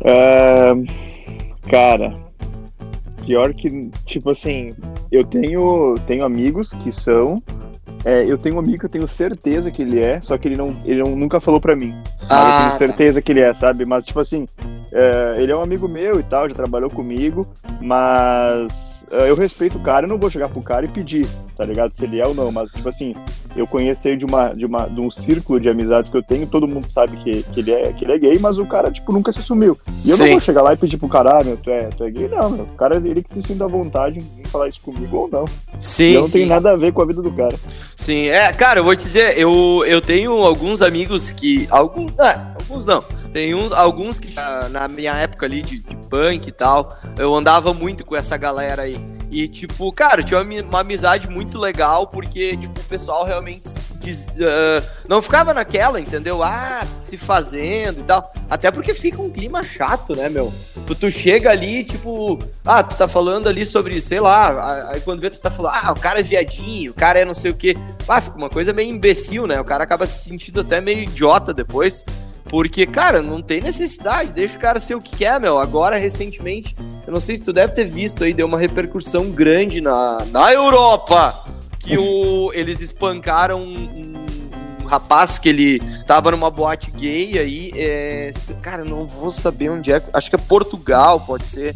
Uh, 0.00 0.84
cara, 1.68 2.18
pior 3.24 3.54
que, 3.54 3.90
tipo 4.04 4.30
assim, 4.30 4.74
eu 5.10 5.24
tenho, 5.24 5.96
tenho 6.06 6.24
amigos 6.24 6.70
que 6.82 6.90
são. 6.90 7.42
É, 8.04 8.24
eu 8.24 8.36
tenho 8.36 8.56
um 8.56 8.58
amigo 8.58 8.78
que 8.80 8.86
eu 8.86 8.90
tenho 8.90 9.06
certeza 9.06 9.70
que 9.70 9.82
ele 9.82 10.00
é, 10.00 10.20
só 10.20 10.36
que 10.36 10.48
ele 10.48 10.56
não, 10.56 10.76
ele 10.84 11.00
não, 11.00 11.14
nunca 11.14 11.40
falou 11.40 11.60
pra 11.60 11.76
mim. 11.76 11.94
Ah, 12.28 12.34
eu 12.34 12.58
tenho 12.58 12.70
tá. 12.70 12.76
certeza 12.76 13.20
tá. 13.20 13.24
que 13.24 13.32
ele 13.32 13.40
é, 13.40 13.54
sabe? 13.54 13.84
Mas, 13.84 14.04
tipo 14.04 14.18
assim, 14.18 14.48
é, 14.92 15.42
ele 15.42 15.50
é 15.50 15.56
um 15.56 15.62
amigo 15.62 15.88
meu 15.88 16.20
e 16.20 16.22
tal, 16.22 16.48
já 16.48 16.54
trabalhou 16.54 16.90
comigo, 16.90 17.46
mas 17.80 19.06
é, 19.10 19.30
eu 19.30 19.34
respeito 19.34 19.78
o 19.78 19.82
cara, 19.82 20.04
eu 20.04 20.10
não 20.10 20.18
vou 20.18 20.30
chegar 20.30 20.50
pro 20.50 20.62
cara 20.62 20.84
e 20.84 20.88
pedir, 20.88 21.26
tá 21.56 21.64
ligado? 21.64 21.94
Se 21.94 22.04
ele 22.04 22.20
é 22.20 22.26
ou 22.26 22.34
não, 22.34 22.52
mas 22.52 22.70
tipo 22.70 22.88
assim, 22.88 23.14
eu 23.56 23.66
conheci 23.66 24.08
ele 24.08 24.16
de, 24.18 24.24
uma, 24.24 24.48
de, 24.54 24.64
uma, 24.64 24.86
de 24.86 25.00
um 25.00 25.10
círculo 25.10 25.60
de 25.60 25.68
amizades 25.68 26.10
que 26.10 26.16
eu 26.16 26.22
tenho, 26.22 26.46
todo 26.46 26.66
mundo 26.66 26.90
sabe 26.90 27.16
que, 27.18 27.42
que, 27.42 27.60
ele, 27.60 27.72
é, 27.72 27.92
que 27.92 28.04
ele 28.04 28.12
é 28.12 28.18
gay, 28.18 28.38
mas 28.38 28.58
o 28.58 28.66
cara, 28.66 28.90
tipo, 28.90 29.12
nunca 29.12 29.32
se 29.32 29.40
assumiu. 29.40 29.78
E 30.04 30.10
eu 30.10 30.16
Sim. 30.16 30.22
não 30.24 30.30
vou 30.32 30.40
chegar 30.40 30.62
lá 30.62 30.72
e 30.72 30.76
pedir 30.76 30.96
pro 30.96 31.08
cara, 31.08 31.40
ah, 31.40 31.44
meu, 31.44 31.56
tu 31.56 31.70
é, 31.70 31.86
tu 31.88 32.04
é 32.04 32.10
gay? 32.10 32.28
Não, 32.28 32.50
meu, 32.50 32.64
o 32.64 32.74
cara, 32.74 32.96
ele 32.96 33.22
que 33.22 33.32
se 33.32 33.42
sinta 33.42 33.64
à 33.64 33.68
vontade 33.68 34.18
em 34.18 34.44
falar 34.44 34.68
isso 34.68 34.80
comigo 34.80 35.16
ou 35.16 35.28
não. 35.28 35.44
Sim, 35.80 36.14
não 36.14 36.24
sim. 36.24 36.32
tem 36.32 36.46
nada 36.46 36.72
a 36.72 36.76
ver 36.76 36.92
com 36.92 37.02
a 37.02 37.06
vida 37.06 37.22
do 37.22 37.32
cara. 37.32 37.54
Sim, 37.96 38.26
é, 38.26 38.52
cara, 38.52 38.80
eu 38.80 38.84
vou 38.84 38.96
te 38.96 39.04
dizer, 39.04 39.38
eu, 39.38 39.84
eu 39.86 40.00
tenho 40.00 40.32
alguns 40.32 40.82
amigos 40.82 41.30
que, 41.30 41.66
alguns, 41.70 42.12
é, 42.18 42.46
alguns 42.58 42.86
não, 42.86 43.02
tem 43.32 43.54
uns, 43.54 43.72
alguns 43.72 44.18
que 44.18 44.28
na 44.70 44.86
minha 44.88 45.14
época 45.14 45.46
ali 45.46 45.62
de, 45.62 45.78
de, 45.78 45.96
punk 46.08 46.46
e 46.46 46.52
tal, 46.52 46.94
eu 47.16 47.34
andava 47.34 47.72
muito 47.72 48.04
com 48.04 48.14
essa 48.14 48.36
galera 48.36 48.82
aí. 48.82 48.98
E, 49.32 49.48
tipo, 49.48 49.90
cara, 49.90 50.22
tinha 50.22 50.42
uma, 50.42 50.80
amizade 50.80 51.26
muito 51.26 51.58
legal, 51.58 52.06
porque, 52.06 52.54
tipo, 52.54 52.78
o 52.78 52.84
pessoal 52.84 53.24
realmente 53.24 53.66
diz, 53.94 54.28
uh, 54.28 54.86
não 55.08 55.22
ficava 55.22 55.54
naquela, 55.54 55.98
entendeu? 55.98 56.42
Ah, 56.42 56.86
se 57.00 57.16
fazendo 57.16 58.00
e 58.00 58.02
tal. 58.02 58.30
Até 58.50 58.70
porque 58.70 58.92
fica 58.92 59.22
um 59.22 59.30
clima 59.30 59.64
chato, 59.64 60.14
né, 60.14 60.28
meu? 60.28 60.52
Tu, 60.86 60.94
tu 60.94 61.10
chega 61.10 61.50
ali, 61.50 61.82
tipo, 61.82 62.44
ah, 62.62 62.82
tu 62.82 62.94
tá 62.94 63.08
falando 63.08 63.48
ali 63.48 63.64
sobre, 63.64 63.98
sei 64.02 64.20
lá, 64.20 64.90
aí 64.90 65.00
quando 65.00 65.22
vê 65.22 65.30
tu 65.30 65.40
tá 65.40 65.50
falando, 65.50 65.76
ah, 65.82 65.92
o 65.92 65.98
cara 65.98 66.20
é 66.20 66.22
viadinho, 66.22 66.90
o 66.90 66.94
cara 66.94 67.20
é 67.20 67.24
não 67.24 67.32
sei 67.32 67.52
o 67.52 67.54
quê. 67.54 67.74
Ah, 68.06 68.20
fica 68.20 68.36
uma 68.36 68.50
coisa 68.50 68.74
meio 68.74 68.90
imbecil, 68.90 69.46
né? 69.46 69.58
O 69.58 69.64
cara 69.64 69.82
acaba 69.82 70.06
se 70.06 70.24
sentindo 70.24 70.60
até 70.60 70.78
meio 70.78 71.04
idiota 71.04 71.54
depois. 71.54 72.04
Porque, 72.50 72.84
cara, 72.84 73.22
não 73.22 73.40
tem 73.40 73.62
necessidade, 73.62 74.30
deixa 74.32 74.58
o 74.58 74.60
cara 74.60 74.78
ser 74.78 74.94
o 74.94 75.00
que 75.00 75.16
quer, 75.16 75.40
meu. 75.40 75.58
Agora, 75.58 75.96
recentemente, 75.96 76.76
eu 77.06 77.12
não 77.12 77.20
sei 77.20 77.36
se 77.36 77.44
tu 77.44 77.52
deve 77.52 77.72
ter 77.72 77.84
visto 77.84 78.24
aí, 78.24 78.32
deu 78.32 78.46
uma 78.46 78.58
repercussão 78.58 79.30
grande 79.30 79.80
na, 79.80 80.24
na 80.26 80.52
Europa, 80.52 81.44
que 81.78 81.98
o, 81.98 82.52
eles 82.54 82.80
espancaram 82.80 83.60
um, 83.60 84.24
um 84.82 84.86
rapaz 84.86 85.38
que 85.38 85.48
ele 85.48 85.80
tava 86.06 86.30
numa 86.30 86.50
boate 86.50 86.90
gay 86.90 87.38
aí, 87.38 87.72
é, 87.74 88.30
cara, 88.60 88.84
não 88.84 89.06
vou 89.06 89.30
saber 89.30 89.70
onde 89.70 89.90
é, 89.90 90.02
acho 90.12 90.30
que 90.30 90.36
é 90.36 90.38
Portugal, 90.38 91.20
pode 91.20 91.46
ser. 91.46 91.74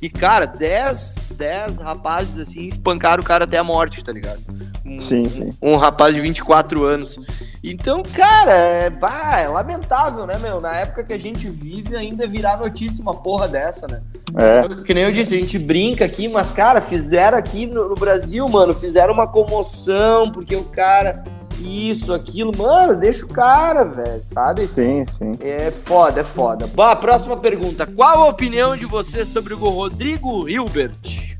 E, 0.00 0.10
cara, 0.10 0.46
10, 0.46 1.28
10 1.30 1.80
rapazes, 1.80 2.38
assim, 2.38 2.66
espancaram 2.66 3.22
o 3.22 3.26
cara 3.26 3.44
até 3.44 3.58
a 3.58 3.64
morte, 3.64 4.04
tá 4.04 4.12
ligado? 4.12 4.40
Um, 4.84 4.98
sim, 4.98 5.28
sim. 5.28 5.50
Um 5.60 5.76
rapaz 5.76 6.14
de 6.14 6.20
24 6.20 6.84
anos. 6.84 7.18
Então, 7.64 8.02
cara, 8.02 8.52
é, 8.52 8.90
bah, 8.90 9.40
é 9.40 9.48
lamentável, 9.48 10.26
né, 10.26 10.38
meu? 10.38 10.60
Na 10.60 10.76
época 10.76 11.02
que 11.02 11.12
a 11.12 11.18
gente 11.18 11.48
vive, 11.48 11.96
ainda 11.96 12.26
virar 12.26 12.58
notícia 12.58 13.02
uma 13.02 13.14
porra 13.14 13.48
dessa, 13.48 13.88
né? 13.88 14.02
É. 14.36 14.82
Que 14.84 14.94
nem 14.94 15.04
eu 15.04 15.12
disse, 15.12 15.34
a 15.34 15.38
gente 15.38 15.58
brinca 15.58 16.04
aqui, 16.04 16.28
mas, 16.28 16.50
cara, 16.50 16.80
fizeram 16.80 17.38
aqui 17.38 17.66
no, 17.66 17.88
no 17.88 17.94
Brasil, 17.94 18.46
mano, 18.48 18.74
fizeram 18.74 19.14
uma 19.14 19.26
comoção, 19.26 20.30
porque 20.30 20.54
o 20.54 20.64
cara 20.64 21.24
isso, 21.60 22.12
aquilo, 22.12 22.56
mano, 22.56 22.96
deixa 22.96 23.24
o 23.24 23.28
cara, 23.28 23.84
velho, 23.84 24.24
sabe? 24.24 24.68
Sim, 24.68 25.04
sim. 25.06 25.32
É 25.40 25.70
foda, 25.70 26.20
é 26.20 26.24
foda. 26.24 26.66
Bom, 26.66 26.82
a 26.82 26.96
próxima 26.96 27.36
pergunta. 27.36 27.86
Qual 27.86 28.18
a 28.18 28.28
opinião 28.28 28.76
de 28.76 28.86
você 28.86 29.24
sobre 29.24 29.54
o 29.54 29.58
Rodrigo 29.58 30.48
Hilbert? 30.48 31.36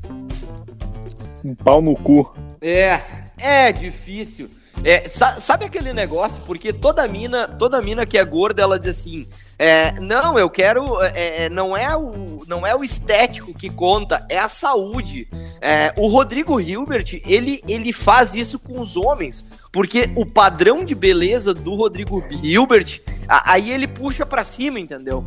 Um 1.43 1.55
pau 1.55 1.81
no 1.81 1.95
cu. 1.95 2.33
É, 2.61 2.99
é 3.37 3.71
difícil. 3.71 4.49
É, 4.83 5.07
sabe 5.07 5.65
aquele 5.65 5.91
negócio? 5.91 6.41
Porque 6.45 6.71
toda 6.71 7.07
mina, 7.07 7.47
toda 7.47 7.81
mina 7.81 8.05
que 8.05 8.17
é 8.17 8.23
gorda, 8.23 8.61
ela 8.61 8.77
diz 8.77 8.99
assim: 8.99 9.27
é, 9.57 9.99
não, 9.99 10.37
eu 10.37 10.49
quero. 10.49 11.01
É, 11.01 11.45
é, 11.45 11.49
não, 11.49 11.75
é 11.75 11.95
o, 11.97 12.43
não 12.47 12.65
é 12.65 12.75
o 12.75 12.83
estético 12.83 13.53
que 13.53 13.69
conta, 13.69 14.25
é 14.29 14.37
a 14.37 14.47
saúde. 14.47 15.27
É, 15.61 15.93
o 15.97 16.07
Rodrigo 16.07 16.59
Hilbert, 16.59 17.21
ele, 17.25 17.61
ele 17.67 17.91
faz 17.91 18.35
isso 18.35 18.59
com 18.59 18.79
os 18.79 18.95
homens, 18.95 19.45
porque 19.71 20.09
o 20.15 20.25
padrão 20.25 20.83
de 20.83 20.93
beleza 20.93 21.53
do 21.53 21.73
Rodrigo 21.73 22.23
Hilbert, 22.43 23.01
aí 23.27 23.71
ele 23.71 23.87
puxa 23.87 24.25
para 24.25 24.43
cima, 24.43 24.79
entendeu? 24.79 25.25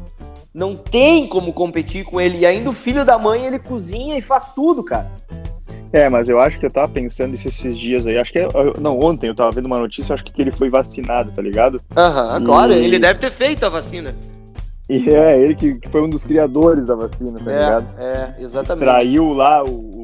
Não 0.52 0.74
tem 0.74 1.26
como 1.26 1.52
competir 1.52 2.04
com 2.04 2.20
ele. 2.20 2.38
E 2.38 2.46
ainda 2.46 2.70
o 2.70 2.72
filho 2.72 3.04
da 3.04 3.18
mãe, 3.18 3.44
ele 3.44 3.58
cozinha 3.58 4.18
e 4.18 4.22
faz 4.22 4.52
tudo, 4.52 4.82
cara. 4.82 5.10
É, 5.92 6.08
mas 6.08 6.28
eu 6.28 6.38
acho 6.38 6.58
que 6.58 6.66
eu 6.66 6.70
tava 6.70 6.88
pensando 6.88 7.34
esses 7.34 7.76
dias 7.76 8.06
aí. 8.06 8.16
Acho 8.18 8.32
que. 8.32 8.40
Não, 8.80 8.98
ontem 8.98 9.28
eu 9.28 9.34
tava 9.34 9.50
vendo 9.50 9.66
uma 9.66 9.78
notícia, 9.78 10.14
acho 10.14 10.24
que 10.24 10.40
ele 10.40 10.52
foi 10.52 10.70
vacinado, 10.70 11.32
tá 11.32 11.42
ligado? 11.42 11.80
Aham, 11.96 12.34
uhum, 12.34 12.42
e... 12.42 12.44
claro, 12.44 12.72
ele 12.72 12.98
deve 12.98 13.18
ter 13.18 13.30
feito 13.30 13.64
a 13.64 13.68
vacina. 13.68 14.14
E 14.88 15.08
é, 15.08 15.40
ele 15.40 15.54
que, 15.54 15.74
que, 15.76 15.88
foi 15.88 16.02
um 16.02 16.10
dos 16.10 16.24
criadores 16.24 16.88
da 16.88 16.96
vacina, 16.96 17.38
tá 17.38 17.50
é, 17.50 17.54
ligado? 17.54 17.94
É, 17.96 18.34
exatamente. 18.40 18.86
Extraiu 18.86 19.32
lá 19.32 19.64
o, 19.64 19.99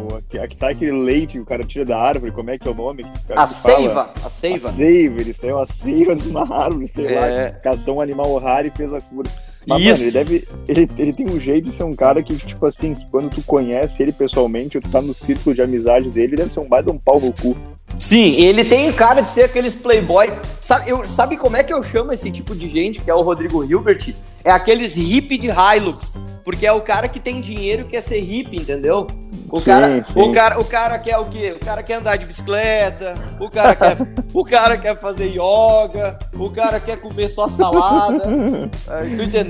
o, 0.00 0.18
o, 0.18 0.58
sabe 0.58 0.72
aquele 0.72 0.92
leite 0.92 1.32
que 1.32 1.40
o 1.40 1.46
cara 1.46 1.64
tira 1.64 1.84
da 1.84 1.98
árvore, 1.98 2.32
como 2.32 2.50
é 2.50 2.58
que 2.58 2.66
é 2.66 2.70
o 2.70 2.74
nome? 2.74 3.04
a 3.36 3.46
seiva, 3.46 4.10
a 4.24 4.28
seiva. 4.28 4.68
A 4.68 4.72
seiva, 4.72 5.20
ele 5.20 5.34
saiu 5.34 5.58
a 5.58 5.66
seiva 5.66 6.16
de 6.16 6.28
uma 6.28 6.42
árvore, 6.52 6.88
sei 6.88 7.06
é. 7.06 7.20
lá, 7.20 7.50
caçou 7.60 7.96
um 7.96 8.00
animal 8.00 8.36
raro 8.38 8.66
e 8.66 8.70
fez 8.70 8.92
a 8.92 9.00
cura. 9.00 9.30
Mas, 9.66 9.82
Isso. 9.82 10.04
Mano, 10.04 10.04
ele 10.04 10.10
deve. 10.12 10.48
Ele, 10.66 10.90
ele 10.96 11.12
tem 11.12 11.26
um 11.26 11.40
jeito 11.40 11.68
de 11.68 11.74
ser 11.74 11.84
um 11.84 11.94
cara 11.94 12.22
que, 12.22 12.36
tipo 12.36 12.64
assim, 12.66 12.94
que 12.94 13.08
quando 13.10 13.30
tu 13.30 13.42
conhece 13.42 14.02
ele 14.02 14.12
pessoalmente, 14.12 14.78
ou 14.78 14.82
tu 14.82 14.90
tá 14.90 15.00
no 15.00 15.14
círculo 15.14 15.54
de 15.54 15.62
amizade 15.62 16.08
dele, 16.10 16.36
deve 16.36 16.52
ser 16.52 16.60
um 16.60 16.68
baita 16.68 16.90
um 16.90 16.98
pau 16.98 17.20
no 17.20 17.32
cu. 17.32 17.56
Sim, 17.98 18.34
ele 18.36 18.64
tem 18.64 18.90
cara 18.92 19.20
de 19.20 19.30
ser 19.30 19.44
aqueles 19.44 19.74
playboy. 19.74 20.32
Sabe, 20.60 20.88
eu, 20.88 21.04
sabe 21.04 21.36
como 21.36 21.56
é 21.56 21.62
que 21.62 21.72
eu 21.72 21.82
chamo 21.82 22.12
esse 22.12 22.30
tipo 22.30 22.54
de 22.54 22.68
gente, 22.68 23.00
que 23.00 23.10
é 23.10 23.14
o 23.14 23.22
Rodrigo 23.22 23.64
Hilbert? 23.64 24.14
É 24.44 24.50
aqueles 24.50 24.96
hippie 24.96 25.36
de 25.36 25.48
Hilux. 25.48 26.16
Porque 26.44 26.66
é 26.66 26.72
o 26.72 26.80
cara 26.80 27.08
que 27.08 27.20
tem 27.20 27.40
dinheiro 27.40 27.82
e 27.82 27.84
quer 27.84 28.00
ser 28.00 28.20
hippie, 28.20 28.56
entendeu? 28.56 29.06
O, 29.50 29.58
sim, 29.58 29.66
cara, 29.66 30.04
sim. 30.04 30.20
o 30.20 30.32
cara, 30.32 30.60
o 30.60 30.64
cara 30.64 30.98
quer 30.98 31.18
o 31.18 31.24
quê? 31.26 31.52
O 31.54 31.64
cara 31.64 31.82
quer 31.82 31.94
andar 31.94 32.16
de 32.16 32.24
bicicleta, 32.24 33.18
o 33.38 33.50
cara 33.50 33.74
quer, 33.74 33.96
o 34.32 34.44
cara 34.44 34.76
quer 34.76 34.96
fazer 34.96 35.26
yoga, 35.26 36.18
o 36.32 36.48
cara 36.50 36.78
quer 36.78 36.96
comer 37.00 37.28
só 37.28 37.48
salada. 37.48 38.30
É, 38.88 39.16
tu 39.16 39.22
entendeu? 39.22 39.49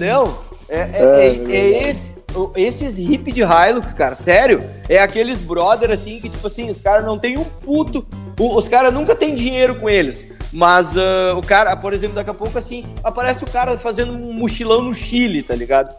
É, 0.68 0.78
é, 0.78 0.88
é, 0.92 1.36
é, 1.48 1.56
é 1.56 1.90
esse, 1.90 2.14
esses 2.56 2.98
hip 2.98 3.32
de 3.32 3.42
Hilux, 3.42 3.92
cara, 3.92 4.14
sério, 4.14 4.62
é 4.88 4.98
aqueles 4.98 5.40
brother 5.40 5.90
assim 5.90 6.20
que, 6.20 6.28
tipo 6.28 6.46
assim, 6.46 6.70
os 6.70 6.80
caras 6.80 7.04
não 7.04 7.18
tem 7.18 7.36
um 7.38 7.44
puto. 7.44 8.06
Os 8.38 8.68
caras 8.68 8.92
nunca 8.92 9.14
tem 9.14 9.34
dinheiro 9.34 9.76
com 9.78 9.88
eles. 9.88 10.28
Mas 10.52 10.96
uh, 10.96 11.36
o 11.36 11.42
cara, 11.42 11.76
por 11.76 11.92
exemplo, 11.92 12.16
daqui 12.16 12.30
a 12.30 12.34
pouco 12.34 12.58
assim, 12.58 12.84
aparece 13.04 13.44
o 13.44 13.46
cara 13.46 13.78
fazendo 13.78 14.12
um 14.12 14.32
mochilão 14.32 14.82
no 14.82 14.92
Chile, 14.92 15.42
tá 15.42 15.54
ligado? 15.54 15.94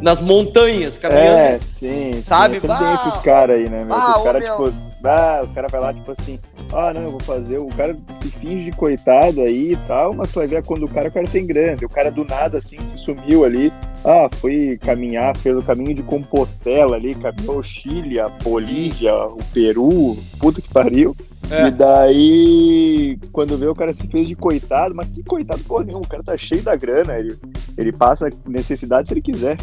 nas 0.00 0.20
montanhas, 0.20 0.98
caminhando. 0.98 1.38
É, 1.38 1.58
sim. 1.58 2.20
Sabe? 2.20 2.60
Sim. 2.60 2.68
tem 2.68 2.94
esses 2.94 3.20
caras 3.22 3.56
aí, 3.56 3.68
né? 3.68 3.84
Meu? 3.84 3.96
Ah, 3.96 4.20
cara, 4.22 4.40
tipo, 4.40 4.72
ah, 5.04 5.42
o 5.44 5.48
cara 5.48 5.68
vai 5.68 5.80
lá, 5.80 5.94
tipo 5.94 6.10
assim, 6.10 6.38
ah, 6.72 6.92
não, 6.92 7.02
eu 7.02 7.10
vou 7.10 7.20
fazer. 7.20 7.58
O 7.58 7.68
cara 7.68 7.96
se 8.20 8.28
finge 8.28 8.70
de 8.70 8.76
coitado 8.76 9.40
aí 9.40 9.72
e 9.72 9.76
tal, 9.86 10.14
mas 10.14 10.30
tu 10.30 10.38
vai 10.38 10.46
ver 10.46 10.62
quando 10.64 10.84
o 10.84 10.88
cara, 10.88 11.08
o 11.08 11.12
cara 11.12 11.26
tem 11.26 11.46
grande. 11.46 11.84
O 11.84 11.88
cara 11.88 12.10
do 12.10 12.24
nada, 12.24 12.58
assim, 12.58 12.78
se 12.84 12.98
sumiu 12.98 13.44
ali. 13.44 13.72
Ah, 14.04 14.28
foi 14.36 14.78
caminhar, 14.80 15.36
fez 15.36 15.56
o 15.56 15.62
caminho 15.62 15.94
de 15.94 16.02
Compostela 16.02 16.96
ali, 16.96 17.14
caminhou 17.14 17.58
o 17.58 17.62
Chile, 17.62 18.18
a 18.20 18.28
Bolívia, 18.28 19.14
o 19.14 19.38
Peru, 19.52 20.16
puta 20.38 20.60
que 20.60 20.68
pariu. 20.68 21.14
É. 21.50 21.68
E 21.68 21.70
daí, 21.70 23.18
quando 23.32 23.56
vê, 23.56 23.66
o 23.66 23.74
cara 23.74 23.94
se 23.94 24.06
fez 24.08 24.26
de 24.26 24.34
coitado, 24.34 24.94
mas 24.94 25.08
que 25.10 25.22
coitado 25.22 25.62
porra 25.62 25.84
nenhuma, 25.84 26.04
o 26.04 26.08
cara 26.08 26.22
tá 26.22 26.36
cheio 26.36 26.62
da 26.62 26.74
grana, 26.74 27.16
ele, 27.18 27.38
ele 27.78 27.92
passa 27.92 28.28
necessidade 28.46 29.08
se 29.08 29.14
ele 29.14 29.22
quiser. 29.22 29.56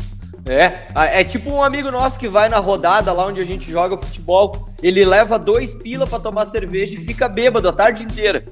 É, 0.45 1.19
é 1.21 1.23
tipo 1.23 1.49
um 1.49 1.63
amigo 1.63 1.89
nosso 1.89 2.19
que 2.19 2.27
vai 2.27 2.49
na 2.49 2.59
rodada 2.59 3.13
lá 3.13 3.25
onde 3.27 3.39
a 3.39 3.45
gente 3.45 3.71
joga 3.71 3.97
futebol, 3.97 4.67
ele 4.81 5.05
leva 5.05 5.39
dois 5.39 5.73
pila 5.73 6.05
para 6.05 6.19
tomar 6.19 6.45
cerveja 6.45 6.95
e 6.95 6.97
fica 6.97 7.29
bêbado 7.29 7.69
a 7.69 7.73
tarde 7.73 8.03
inteira. 8.03 8.43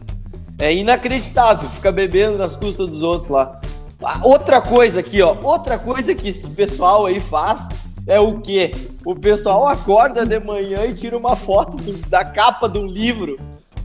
É 0.58 0.74
inacreditável, 0.74 1.70
fica 1.70 1.92
bebendo 1.92 2.38
nas 2.38 2.56
custas 2.56 2.88
dos 2.88 3.04
outros 3.04 3.28
lá. 3.28 3.60
Ah, 4.04 4.20
outra 4.24 4.62
coisa 4.62 5.02
aqui, 5.02 5.22
ó, 5.22 5.36
outra 5.44 5.78
coisa 5.78 6.16
que 6.16 6.30
esse 6.30 6.50
pessoal 6.52 7.06
aí 7.06 7.20
faz 7.20 7.68
é 8.08 8.20
o 8.20 8.40
quê? 8.40 8.74
O 9.06 9.14
pessoal 9.14 9.68
acorda 9.68 10.26
de 10.26 10.40
manhã 10.40 10.86
e 10.86 10.94
tira 10.94 11.18
uma 11.18 11.36
foto 11.36 11.78
do, 11.78 11.94
da 12.08 12.24
capa 12.24 12.70
de 12.70 12.80
um 12.80 12.88
livro 12.88 13.38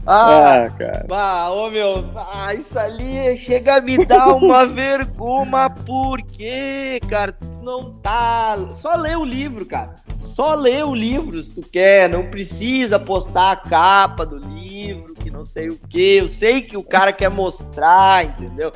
ah, 0.09 0.63
ah, 0.63 0.69
cara. 0.69 1.05
Ah, 1.11 1.51
ô 1.51 1.69
meu, 1.69 2.05
ah, 2.15 2.53
isso 2.53 2.79
ali 2.79 3.37
chega 3.37 3.75
a 3.75 3.81
me 3.81 4.05
dar 4.05 4.33
uma 4.35 4.63
vergonha, 4.65 5.69
por 5.85 6.21
quê, 6.21 7.01
cara? 7.09 7.35
Não 7.67 7.91
tá. 7.95 8.69
Só 8.71 8.95
lê 8.95 9.13
o 9.17 9.25
livro, 9.25 9.65
cara. 9.65 9.97
Só 10.21 10.55
lê 10.55 10.81
o 10.81 10.95
livro 10.95 11.43
se 11.43 11.51
tu 11.53 11.61
quer. 11.61 12.07
Não 12.07 12.31
precisa 12.31 12.97
postar 12.97 13.51
a 13.51 13.55
capa 13.57 14.25
do 14.25 14.37
livro, 14.37 15.13
que 15.13 15.29
não 15.29 15.43
sei 15.43 15.67
o 15.67 15.77
quê. 15.89 16.15
Eu 16.21 16.29
sei 16.29 16.61
que 16.61 16.77
o 16.77 16.83
cara 16.83 17.11
quer 17.11 17.29
mostrar, 17.29 18.23
entendeu? 18.23 18.71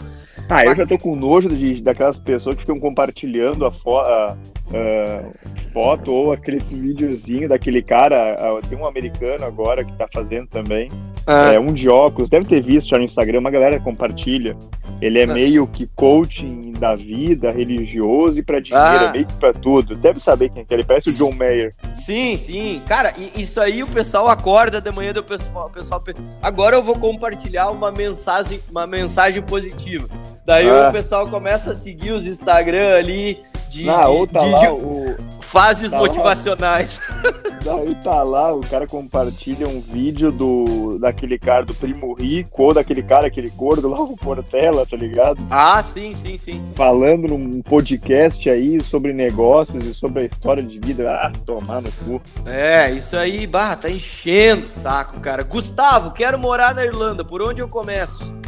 Ah, 0.50 0.66
eu 0.66 0.76
já 0.76 0.86
tô 0.86 0.98
com 0.98 1.16
nojo 1.16 1.50
de, 1.50 1.82
daquelas 1.82 2.20
pessoas 2.20 2.56
que 2.56 2.62
ficam 2.62 2.80
compartilhando 2.80 3.66
a, 3.66 3.72
fo 3.72 3.98
a, 3.98 4.38
uh, 4.68 5.34
foto 5.74 6.12
ou 6.12 6.32
aquele 6.32 6.60
videozinho 6.60 7.50
daquele 7.50 7.82
cara. 7.82 8.36
Uh, 8.40 8.68
tem 8.68 8.78
um 8.78 8.86
americano 8.86 9.46
agora 9.46 9.84
que 9.84 9.94
tá 9.94 10.08
fazendo 10.12 10.48
também. 10.48 10.90
Ah. 11.26 11.54
É 11.54 11.60
um 11.60 11.74
de 11.74 11.88
óculos, 11.88 12.30
deve 12.30 12.46
ter 12.46 12.62
visto 12.62 12.90
já 12.90 12.98
no 12.98 13.04
Instagram, 13.04 13.40
uma 13.40 13.52
galera 13.52 13.80
compartilha. 13.80 14.56
Ele 15.02 15.20
é 15.20 15.24
ah. 15.24 15.28
meio 15.28 15.68
que 15.68 15.88
coaching 15.96 16.74
da 16.74 16.96
vida, 16.96 17.52
religioso 17.52 18.40
e 18.40 18.44
pra 18.44 18.60
dinheiro, 18.60 18.88
ah. 18.88 19.10
é 19.10 19.12
meio 19.12 19.26
que 19.26 19.34
pra 19.34 19.54
tudo. 19.54 19.96
Deve 19.96 20.20
saber 20.20 20.50
quem 20.50 20.62
é 20.62 20.66
que 20.66 20.74
ele 20.74 20.84
parece 20.84 21.10
o 21.10 21.18
John 21.18 21.36
Mayer. 21.36 21.76
Sim, 21.94 22.38
sim. 22.38 22.82
Cara, 22.88 23.14
isso 23.36 23.60
aí 23.60 23.84
o 23.84 23.88
pessoal 23.88 24.30
acorda 24.30 24.82
de 24.82 24.92
manhã 24.92 25.14
do 25.14 25.24
pessoal, 25.24 25.70
pessoal. 25.70 26.04
Agora 26.42 26.76
eu 26.76 26.84
vou 26.84 26.98
compartilhar 26.98 27.72
uma 27.72 27.92
mensagem, 27.92 28.60
uma 28.70 28.86
mensagem 28.86 29.42
positiva. 29.42 30.08
Daí 30.46 30.70
ah. 30.70 30.90
o 30.90 30.92
pessoal 30.92 31.28
começa 31.28 31.72
a 31.72 31.76
seguir 31.76 32.12
os 32.12 32.26
Instagram 32.26 32.96
ali 32.96 33.44
de, 33.70 33.90
ah, 33.90 34.02
de, 34.02 34.28
tá 34.28 34.40
de, 34.40 34.50
lá 34.50 34.60
de 34.60 34.68
o... 34.68 35.16
fases 35.40 35.92
tá 35.92 35.98
motivacionais. 35.98 37.02
Lá. 37.10 37.52
Daí 37.64 37.94
tá 38.04 38.24
lá, 38.24 38.52
o 38.52 38.62
cara 38.62 38.88
compartilha 38.88 39.68
um 39.68 39.80
vídeo 39.80 40.32
do 40.32 40.98
daquele 41.00 41.38
cara 41.38 41.64
do 41.64 41.76
primo 41.76 42.12
rico, 42.14 42.64
ou 42.64 42.74
daquele 42.74 43.04
cara, 43.04 43.28
aquele 43.28 43.52
gordo 43.52 43.88
lá, 43.88 44.02
o 44.02 44.18
Portela, 44.18 44.84
tá 44.86 44.98
ligado? 44.98 45.40
Ah, 45.50 45.82
sim, 45.84 46.16
sim, 46.16 46.38
sim. 46.38 46.64
Falando 46.76 47.28
num 47.28 47.62
podcast 47.62 48.50
aí 48.50 48.84
sobre 48.84 49.14
negócios 49.14 49.86
e 49.86 49.94
sobre 49.94 50.24
a 50.24 50.26
história 50.26 50.64
de 50.64 50.80
vida. 50.80 51.12
Ah, 51.12 51.32
tomar 51.46 51.82
no 51.82 51.92
cu. 51.92 52.22
É, 52.46 52.90
isso 52.92 53.16
aí, 53.16 53.46
barra, 53.46 53.76
tá 53.76 53.90
enchendo 53.92 54.66
o 54.66 54.70
saco, 54.70 55.20
cara. 55.20 55.44
Gustavo, 55.44 56.12
quero 56.12 56.40
morar 56.40 56.74
na 56.74 56.84
Irlanda, 56.84 57.24
por 57.24 57.44
onde 57.44 57.62
eu 57.62 57.68
começo? 57.68 58.41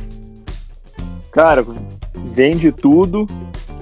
Cara, 1.33 1.65
vende 2.13 2.71
tudo. 2.71 3.27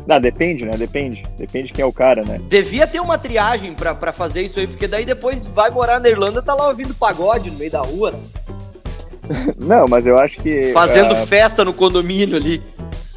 Não, 0.08 0.20
depende, 0.20 0.66
né? 0.66 0.72
Depende. 0.78 1.24
Depende 1.38 1.74
quem 1.74 1.84
é 1.84 1.86
o 1.86 1.94
cara, 1.94 2.24
né? 2.24 2.40
Devia 2.48 2.88
ter 2.88 3.00
uma 3.00 3.18
triagem 3.18 3.74
pra, 3.74 3.94
pra 3.94 4.12
fazer 4.12 4.42
isso 4.42 4.60
aí, 4.60 4.68
porque 4.68 4.88
daí 4.88 5.06
depois 5.06 5.46
vai 5.46 5.70
morar 5.70 6.00
na 6.00 6.10
Irlanda, 6.10 6.42
tá 6.42 6.56
lá 6.56 6.68
ouvindo 6.68 6.94
pagode 6.94 7.52
no 7.52 7.58
meio 7.58 7.72
da 7.72 7.82
rua. 7.82 8.12
Né? 8.12 9.54
Não, 9.60 9.88
mas 9.88 10.08
eu 10.08 10.18
acho 10.18 10.40
que. 10.40 10.72
Fazendo 10.74 11.14
uh... 11.14 11.28
festa 11.28 11.64
no 11.64 11.74
condomínio 11.74 12.38
ali. 12.38 12.64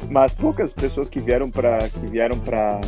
Mas 0.09 0.33
poucas 0.33 0.71
pessoas 0.71 1.09
que 1.09 1.19
vieram 1.19 1.49
para 1.49 1.89
que 1.89 2.05
vieram 2.05 2.37
para 2.37 2.79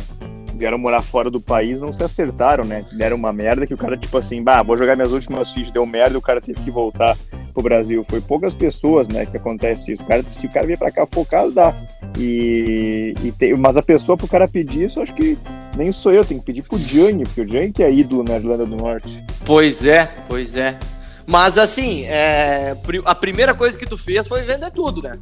vieram 0.54 0.78
morar 0.78 1.02
fora 1.02 1.30
do 1.30 1.40
país 1.40 1.80
não 1.80 1.92
se 1.92 2.02
acertaram, 2.02 2.64
né? 2.64 2.84
Deram 2.92 3.16
uma 3.16 3.32
merda 3.32 3.66
que 3.66 3.74
o 3.74 3.76
cara, 3.76 3.96
tipo 3.96 4.18
assim, 4.18 4.42
bah, 4.42 4.62
vou 4.62 4.76
jogar 4.76 4.96
minhas 4.96 5.12
últimas 5.12 5.52
fichas, 5.52 5.72
deu 5.72 5.86
merda 5.86 6.14
e 6.14 6.18
o 6.18 6.22
cara 6.22 6.40
teve 6.40 6.60
que 6.60 6.70
voltar 6.70 7.16
pro 7.58 7.62
Brasil. 7.62 8.04
Foi 8.08 8.20
poucas 8.20 8.54
pessoas, 8.54 9.08
né, 9.08 9.26
que 9.26 9.36
acontece 9.36 9.92
isso. 9.92 10.02
O 10.02 10.06
cara, 10.06 10.22
se 10.28 10.46
o 10.46 10.50
cara 10.50 10.66
vier 10.66 10.78
pra 10.78 10.90
cá 10.90 11.06
focado, 11.06 11.50
dá. 11.50 11.74
E, 12.18 13.14
e 13.22 13.32
tem, 13.32 13.54
mas 13.56 13.76
a 13.76 13.82
pessoa 13.82 14.16
pro 14.16 14.28
cara 14.28 14.46
pedir 14.46 14.84
isso, 14.84 15.00
acho 15.00 15.14
que 15.14 15.36
nem 15.76 15.92
sou 15.92 16.12
eu, 16.12 16.24
tem 16.24 16.38
que 16.38 16.44
pedir 16.44 16.62
pro 16.62 16.78
Gianni, 16.78 17.24
porque 17.24 17.42
o 17.42 17.48
Gianni 17.48 17.72
que 17.72 17.82
é 17.82 17.92
ídolo 17.92 18.24
na 18.24 18.36
Irlanda 18.36 18.64
do 18.64 18.76
Norte. 18.76 19.22
Pois 19.44 19.84
é, 19.84 20.08
pois 20.28 20.56
é. 20.56 20.78
Mas 21.26 21.58
assim, 21.58 22.04
é, 22.04 22.76
a 23.04 23.14
primeira 23.14 23.52
coisa 23.54 23.76
que 23.76 23.86
tu 23.86 23.98
fez 23.98 24.26
foi 24.26 24.42
vender 24.42 24.70
tudo, 24.70 25.02
né? 25.02 25.18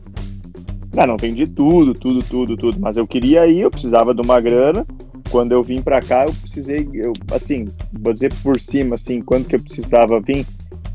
Não, 0.95 1.07
não 1.07 1.17
vendi 1.17 1.47
tudo, 1.47 1.93
tudo, 1.93 2.21
tudo, 2.23 2.57
tudo. 2.57 2.79
Mas 2.81 2.97
eu 2.97 3.07
queria 3.07 3.47
ir, 3.47 3.61
eu 3.61 3.71
precisava 3.71 4.15
de 4.15 4.23
uma 4.23 4.41
grana 4.41 4.87
quando 5.31 5.53
eu 5.53 5.63
vim 5.63 5.83
para 5.83 6.01
cá, 6.01 6.25
eu 6.25 6.33
precisei, 6.33 6.89
eu, 6.95 7.13
assim, 7.33 7.69
vou 7.93 8.15
dizer 8.15 8.33
por 8.43 8.61
cima, 8.61 8.95
assim, 8.95 9.21
quanto 9.21 9.49
que 9.49 9.57
eu 9.57 9.61
precisava 9.61 10.21
vir? 10.21 10.47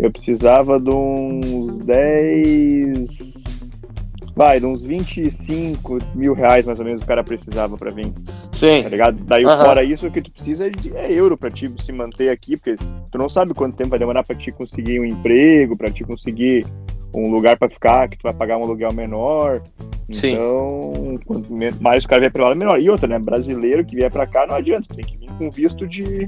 Eu 0.01 0.09
precisava 0.11 0.79
de 0.79 0.89
uns 0.89 1.77
10. 1.77 3.43
Vai, 4.35 4.59
de 4.59 4.65
uns 4.65 4.81
25 4.81 5.99
mil 6.15 6.33
reais 6.33 6.65
mais 6.65 6.79
ou 6.79 6.85
menos 6.85 7.03
o 7.03 7.05
cara 7.05 7.23
precisava 7.23 7.77
para 7.77 7.91
vir. 7.91 8.11
Sim. 8.51 8.81
Tá 8.81 8.89
ligado? 8.89 9.23
Daí, 9.23 9.45
uhum. 9.45 9.57
fora 9.57 9.83
isso, 9.83 10.07
o 10.07 10.11
que 10.11 10.21
tu 10.21 10.31
precisa 10.31 10.65
é, 10.65 10.69
de, 10.69 10.97
é 10.97 11.11
euro 11.11 11.37
pra 11.37 11.51
te 11.51 11.71
se 11.77 11.91
manter 11.91 12.29
aqui, 12.29 12.57
porque 12.57 12.77
tu 13.11 13.17
não 13.19 13.29
sabe 13.29 13.53
quanto 13.53 13.75
tempo 13.75 13.91
vai 13.91 13.99
demorar 13.99 14.23
pra 14.23 14.35
te 14.35 14.51
conseguir 14.51 14.99
um 14.99 15.05
emprego, 15.05 15.77
pra 15.77 15.91
te 15.91 16.03
conseguir 16.03 16.65
um 17.13 17.29
lugar 17.29 17.57
para 17.57 17.69
ficar, 17.69 18.09
que 18.09 18.17
tu 18.17 18.23
vai 18.23 18.33
pagar 18.33 18.57
um 18.57 18.63
aluguel 18.63 18.91
menor. 18.91 19.61
Sim. 20.11 20.33
Então, 20.33 21.19
quanto 21.25 21.53
mais 21.79 22.05
o 22.05 22.07
cara 22.07 22.21
vier 22.21 22.31
para 22.31 22.47
lá, 22.47 22.55
melhor. 22.55 22.81
E 22.81 22.89
outra, 22.89 23.07
né? 23.07 23.19
Brasileiro 23.19 23.85
que 23.85 23.95
vier 23.95 24.09
para 24.09 24.25
cá 24.25 24.47
não 24.47 24.55
adianta, 24.55 24.95
tem 24.95 25.05
que 25.05 25.17
vir 25.17 25.29
com 25.37 25.51
visto 25.51 25.85
de, 25.85 26.27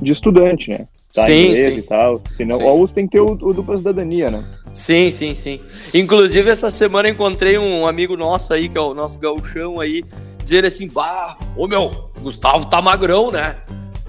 de 0.00 0.12
estudante, 0.12 0.70
né? 0.70 0.86
Tá 1.14 1.22
sim, 1.22 1.56
sim. 1.56 1.76
e 1.78 1.82
tal. 1.82 2.22
Senão, 2.30 2.58
sim. 2.58 2.94
tem 2.94 3.06
que 3.06 3.12
ter 3.12 3.20
o, 3.20 3.32
o 3.32 3.54
dupla 3.54 3.78
cidadania, 3.78 4.30
né? 4.30 4.44
Sim, 4.74 5.10
sim, 5.10 5.34
sim. 5.34 5.60
Inclusive, 5.92 6.50
essa 6.50 6.70
semana 6.70 7.08
encontrei 7.08 7.58
um 7.58 7.86
amigo 7.86 8.16
nosso 8.16 8.52
aí, 8.52 8.68
que 8.68 8.78
é 8.78 8.80
o 8.80 8.94
nosso 8.94 9.18
gauchão 9.18 9.80
aí, 9.80 10.02
dizer 10.42 10.64
assim, 10.64 10.88
bah, 10.88 11.36
ô 11.56 11.66
meu, 11.66 12.10
Gustavo 12.20 12.66
tá 12.66 12.80
magrão, 12.80 13.30
né? 13.30 13.56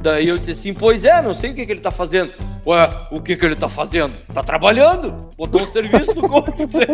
Daí 0.01 0.27
eu 0.27 0.37
disse 0.37 0.51
assim, 0.51 0.73
pois 0.73 1.03
é, 1.03 1.21
não 1.21 1.33
sei 1.33 1.51
o 1.51 1.53
que, 1.53 1.65
que 1.65 1.71
ele 1.71 1.81
tá 1.81 1.91
fazendo. 1.91 2.31
Ué, 2.65 2.89
o 3.11 3.21
que 3.21 3.35
que 3.35 3.45
ele 3.45 3.55
tá 3.55 3.67
fazendo? 3.67 4.13
Tá 4.33 4.43
trabalhando? 4.43 5.29
Botou 5.35 5.61
um 5.61 5.65
serviço 5.65 6.13
no 6.13 6.27
corpo, 6.27 6.67
dizer. 6.67 6.87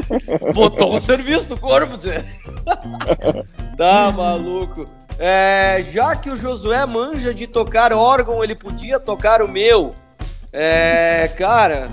Botou 0.53 0.95
um 0.95 1.00
serviço 1.00 1.50
no 1.50 1.57
corpo, 1.57 1.97
dizer. 1.97 2.25
tá 3.77 4.12
maluco. 4.12 4.88
É, 5.17 5.84
já 5.91 6.15
que 6.15 6.29
o 6.29 6.36
Josué 6.36 6.86
manja 6.86 7.34
de 7.34 7.48
tocar 7.48 7.93
órgão, 7.93 8.43
ele 8.43 8.55
podia 8.55 9.00
tocar 9.00 9.41
o 9.41 9.48
meu. 9.48 9.93
É, 10.51 11.29
cara, 11.38 11.89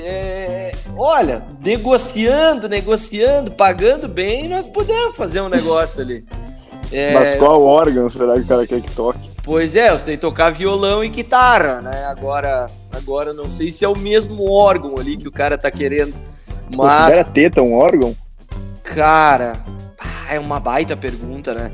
é, 0.00 0.72
olha, 0.96 1.42
negociando, 1.64 2.68
negociando, 2.68 3.50
pagando 3.50 4.08
bem, 4.08 4.48
nós 4.48 4.66
podemos 4.66 5.16
fazer 5.16 5.40
um 5.40 5.48
negócio 5.48 6.00
ali. 6.00 6.24
É, 6.92 7.14
Mas 7.14 7.34
qual 7.34 7.62
órgão 7.62 8.08
será 8.08 8.34
que 8.34 8.40
o 8.40 8.46
cara 8.46 8.66
quer 8.66 8.80
que 8.80 8.90
toque? 8.90 9.30
Pois 9.42 9.74
é, 9.74 9.90
eu 9.90 9.98
sei 9.98 10.16
tocar 10.16 10.50
violão 10.50 11.02
e 11.02 11.08
guitarra, 11.08 11.80
né? 11.80 12.04
Agora, 12.04 12.70
agora 12.92 13.32
não 13.32 13.50
sei 13.50 13.70
se 13.70 13.84
é 13.84 13.88
o 13.88 13.96
mesmo 13.96 14.50
órgão 14.50 14.94
ali 14.98 15.16
que 15.16 15.26
o 15.26 15.32
cara 15.32 15.58
tá 15.58 15.70
querendo. 15.70 16.14
Mas. 16.70 17.04
Considera 17.04 17.24
teta 17.24 17.62
um 17.62 17.74
órgão? 17.74 18.14
Cara, 18.84 19.64
é 20.30 20.38
uma 20.38 20.60
baita 20.60 20.96
pergunta, 20.96 21.54
né? 21.54 21.72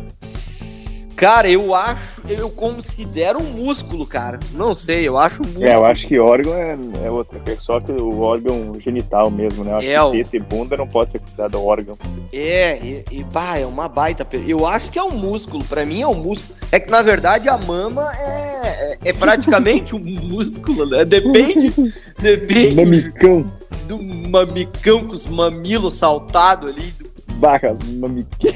Cara, 1.19 1.51
eu 1.51 1.75
acho, 1.75 2.23
eu 2.29 2.49
considero 2.49 3.41
um 3.41 3.51
músculo, 3.51 4.07
cara. 4.07 4.39
Não 4.53 4.73
sei, 4.73 5.09
eu 5.09 5.19
acho 5.19 5.43
um 5.43 5.47
músculo. 5.47 5.67
É, 5.67 5.75
eu 5.75 5.85
acho 5.85 6.07
que 6.07 6.17
órgão 6.17 6.55
é, 6.55 6.79
é 7.05 7.11
outra 7.11 7.41
coisa, 7.41 7.61
só 7.61 7.81
que 7.81 7.91
o 7.91 8.21
órgão 8.21 8.79
genital 8.79 9.29
mesmo, 9.29 9.65
né? 9.65 9.73
Eu 9.73 9.77
acho 9.77 9.87
é, 9.87 10.11
que 10.11 10.25
teta 10.25 10.37
e 10.37 10.39
bunda 10.39 10.77
não 10.77 10.87
pode 10.87 11.11
ser 11.11 11.19
considerado 11.19 11.61
órgão. 11.61 11.99
É, 12.33 12.79
e, 12.79 13.05
e 13.11 13.25
pá, 13.25 13.59
é 13.59 13.67
uma 13.67 13.89
baita. 13.89 14.25
Eu 14.47 14.65
acho 14.65 14.93
que 14.93 14.99
é 14.99 15.03
um 15.03 15.11
músculo, 15.11 15.65
pra 15.65 15.85
mim 15.85 16.03
é 16.03 16.07
um 16.07 16.15
músculo. 16.15 16.57
É 16.71 16.79
que 16.79 16.89
na 16.89 17.03
verdade 17.03 17.49
a 17.49 17.59
mama 17.59 18.17
é, 18.17 18.93
é, 18.93 18.99
é 19.07 19.13
praticamente 19.13 19.97
um 19.97 19.99
músculo, 20.23 20.87
né? 20.87 21.05
Depende. 21.05 21.75
depende. 22.17 22.77
Mamicão. 22.77 23.53
Do 23.89 24.01
mamicão 24.01 25.09
com 25.09 25.15
os 25.15 25.27
mamilos 25.27 25.95
saltados 25.95 26.73
ali. 26.73 26.95
Barras, 27.41 27.81
mamicão. 27.81 28.53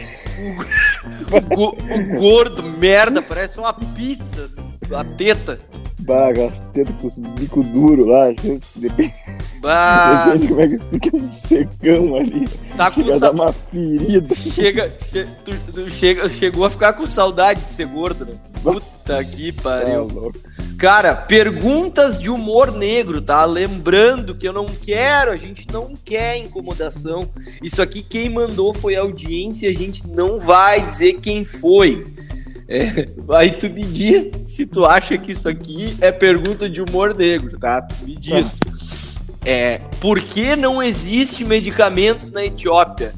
O, 1.30 1.68
o 2.16 2.20
gordo, 2.20 2.62
merda, 2.62 3.22
parece 3.22 3.58
uma 3.58 3.72
pizza, 3.72 4.50
a 4.94 5.04
teta. 5.04 5.58
Baga, 6.02 6.46
as 6.46 6.58
tetas 6.72 6.94
com 7.00 7.06
os 7.06 7.18
bico 7.18 7.62
duro 7.62 8.06
lá, 8.06 8.26
depende, 8.76 9.14
bah. 9.60 10.26
depende 10.26 10.48
como 10.48 10.60
é 10.60 10.68
que 10.68 10.78
fica 10.78 11.16
esse 11.16 11.48
secão 11.48 12.16
ali. 12.16 12.48
Tá 12.76 12.90
com 12.90 13.04
sa... 13.18 13.30
uma 13.30 13.52
ferida. 13.52 14.34
Chega, 14.34 14.90
che... 15.10 15.26
tu, 15.44 15.52
tu 15.72 15.90
chega, 15.90 16.28
chegou 16.28 16.64
a 16.64 16.70
ficar 16.70 16.92
com 16.94 17.06
saudade 17.06 17.60
de 17.60 17.66
ser 17.66 17.86
gordo, 17.86 18.26
né? 18.26 18.32
Puta 18.62 19.24
que 19.24 19.52
pariu. 19.52 20.08
Tá 20.08 20.62
Cara, 20.78 21.14
perguntas 21.14 22.20
de 22.20 22.30
humor 22.30 22.72
negro, 22.72 23.20
tá? 23.20 23.44
Lembrando 23.44 24.34
que 24.34 24.48
eu 24.48 24.52
não 24.52 24.66
quero, 24.66 25.30
a 25.30 25.36
gente 25.36 25.66
não 25.72 25.94
quer 26.04 26.36
incomodação. 26.38 27.28
Isso 27.62 27.80
aqui 27.80 28.02
quem 28.02 28.28
mandou 28.28 28.74
foi 28.74 28.96
a 28.96 29.00
audiência, 29.00 29.70
a 29.70 29.72
gente 29.72 30.06
não 30.06 30.40
vai 30.40 30.84
dizer 30.84 31.20
quem 31.20 31.44
foi. 31.44 32.04
É, 32.72 33.06
aí 33.36 33.50
tu 33.50 33.68
me 33.68 33.84
diz 33.84 34.30
se 34.44 34.64
tu 34.64 34.86
acha 34.86 35.18
que 35.18 35.32
isso 35.32 35.46
aqui 35.46 35.94
é 36.00 36.10
pergunta 36.10 36.70
de 36.70 36.80
humor 36.80 37.14
negro, 37.14 37.58
tá? 37.58 37.86
Me 38.02 38.16
diz. 38.16 38.58
É, 39.44 39.78
por 40.00 40.18
que 40.18 40.56
não 40.56 40.82
existe 40.82 41.44
medicamentos 41.44 42.30
na 42.30 42.42
Etiópia? 42.46 43.12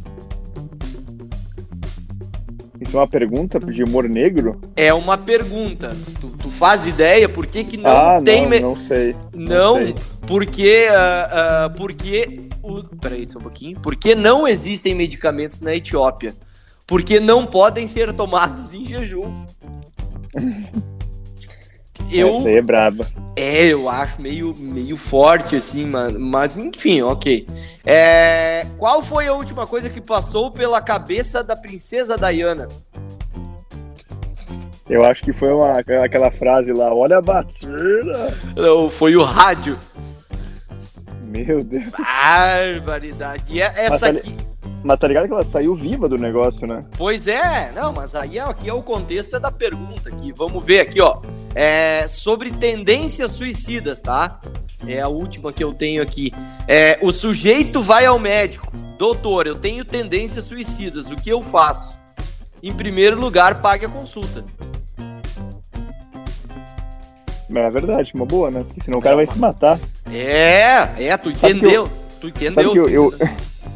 Isso 2.80 2.96
é 2.96 3.00
uma 3.00 3.06
pergunta 3.06 3.60
de 3.60 3.84
humor 3.84 4.08
negro? 4.08 4.60
É 4.74 4.92
uma 4.92 5.16
pergunta. 5.16 5.96
Tu, 6.20 6.30
tu 6.30 6.50
faz 6.50 6.84
ideia 6.84 7.28
por 7.28 7.46
que, 7.46 7.62
que 7.62 7.76
não 7.76 7.90
ah, 7.90 8.20
tem... 8.20 8.42
Não, 8.42 8.50
me... 8.50 8.60
não 8.60 8.76
sei. 8.76 9.14
Não, 9.32 9.78
não 9.78 9.86
sei. 9.86 9.94
porque... 10.26 10.88
Uh, 10.90 11.66
uh, 11.68 11.76
porque... 11.76 12.48
O... 12.60 12.82
Peraí, 12.96 13.30
só 13.30 13.38
um 13.38 13.42
pouquinho. 13.42 13.78
Porque 13.80 14.16
não 14.16 14.48
existem 14.48 14.96
medicamentos 14.96 15.60
na 15.60 15.76
Etiópia 15.76 16.34
porque 16.86 17.18
não 17.18 17.46
podem 17.46 17.86
ser 17.86 18.12
tomados 18.12 18.74
em 18.74 18.84
jejum. 18.84 19.44
Eu, 22.10 22.36
Essa 22.38 22.48
aí 22.48 22.56
é 22.56 22.62
braba. 22.62 23.06
É, 23.36 23.66
eu 23.66 23.88
acho 23.88 24.20
meio, 24.20 24.54
meio 24.56 24.96
forte, 24.96 25.56
assim, 25.56 25.86
mano. 25.86 26.20
Mas 26.20 26.56
enfim, 26.56 27.02
ok. 27.02 27.46
É, 27.84 28.66
qual 28.78 29.02
foi 29.02 29.26
a 29.26 29.32
última 29.32 29.66
coisa 29.66 29.90
que 29.90 30.00
passou 30.00 30.50
pela 30.50 30.80
cabeça 30.80 31.42
da 31.42 31.56
princesa 31.56 32.16
Diana? 32.16 32.68
Eu 34.88 35.04
acho 35.04 35.24
que 35.24 35.32
foi 35.32 35.50
uma, 35.50 35.78
aquela 35.78 36.30
frase 36.30 36.72
lá, 36.72 36.92
olha 36.92 37.16
a 37.16 37.22
batida. 37.22 38.36
Não, 38.54 38.90
foi 38.90 39.16
o 39.16 39.24
rádio. 39.24 39.78
Meu 41.22 41.64
Deus. 41.64 41.88
Barbaridade. 41.88 43.44
E 43.48 43.60
essa 43.60 44.10
aqui. 44.10 44.36
Mas 44.84 44.98
tá 44.98 45.08
ligado 45.08 45.26
que 45.26 45.32
ela 45.32 45.44
saiu 45.44 45.74
viva 45.74 46.06
do 46.10 46.18
negócio, 46.18 46.66
né? 46.66 46.84
Pois 46.98 47.26
é, 47.26 47.72
não, 47.74 47.90
mas 47.90 48.14
aí 48.14 48.38
aqui 48.38 48.68
é 48.68 48.74
o 48.74 48.82
contexto 48.82 49.34
é 49.34 49.40
da 49.40 49.50
pergunta 49.50 50.10
aqui. 50.10 50.30
Vamos 50.30 50.62
ver 50.62 50.80
aqui, 50.80 51.00
ó. 51.00 51.22
É 51.54 52.06
sobre 52.06 52.50
tendências 52.50 53.32
suicidas, 53.32 54.02
tá? 54.02 54.38
É 54.86 55.00
a 55.00 55.08
última 55.08 55.54
que 55.54 55.64
eu 55.64 55.72
tenho 55.72 56.02
aqui. 56.02 56.30
É, 56.68 56.98
o 57.00 57.10
sujeito 57.10 57.80
vai 57.80 58.04
ao 58.04 58.18
médico. 58.18 58.70
Doutor, 58.98 59.46
eu 59.46 59.54
tenho 59.54 59.86
tendências 59.86 60.44
suicidas. 60.44 61.10
O 61.10 61.16
que 61.16 61.30
eu 61.30 61.42
faço? 61.42 61.98
Em 62.62 62.74
primeiro 62.74 63.18
lugar, 63.18 63.62
pague 63.62 63.86
a 63.86 63.88
consulta. 63.88 64.44
É 67.54 67.70
verdade, 67.70 68.12
uma 68.14 68.26
boa, 68.26 68.50
né? 68.50 68.64
Porque 68.64 68.82
senão 68.82 68.98
o 68.98 69.02
cara 69.02 69.16
vai 69.16 69.26
se 69.26 69.38
matar. 69.38 69.80
É, 70.12 71.06
é, 71.06 71.16
tu 71.16 71.30
entendeu. 71.30 71.84
Eu, 71.84 71.90
tu 72.20 72.28
entendeu. 72.28 72.52
Sabe 72.52 72.70
que 72.70 72.78
eu, 72.78 72.88
eu, 72.90 73.14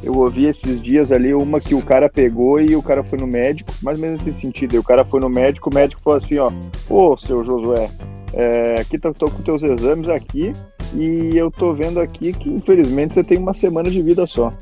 eu 0.02 0.14
ouvi 0.16 0.46
esses 0.46 0.80
dias 0.80 1.10
ali 1.10 1.34
uma 1.34 1.60
que 1.60 1.74
o 1.74 1.82
cara 1.82 2.08
pegou 2.08 2.60
e 2.60 2.76
o 2.76 2.82
cara 2.82 3.02
foi 3.02 3.18
no 3.18 3.26
médico, 3.26 3.72
mais 3.82 3.98
ou 3.98 4.04
menos 4.04 4.24
nesse 4.24 4.40
sentido. 4.40 4.74
E 4.74 4.78
o 4.78 4.82
cara 4.82 5.04
foi 5.04 5.20
no 5.20 5.28
médico, 5.28 5.70
o 5.70 5.74
médico 5.74 6.00
falou 6.02 6.18
assim, 6.18 6.38
ó, 6.38 6.52
ô 6.88 7.16
seu 7.16 7.44
Josué, 7.44 7.90
é, 8.32 8.80
aqui 8.80 8.98
tô, 8.98 9.12
tô 9.12 9.30
com 9.30 9.42
teus 9.42 9.62
exames 9.62 10.08
aqui 10.08 10.52
e 10.94 11.36
eu 11.36 11.50
tô 11.50 11.74
vendo 11.74 12.00
aqui 12.00 12.32
que 12.32 12.48
infelizmente 12.48 13.14
você 13.14 13.24
tem 13.24 13.38
uma 13.38 13.52
semana 13.52 13.90
de 13.90 14.00
vida 14.02 14.26
só. 14.26 14.52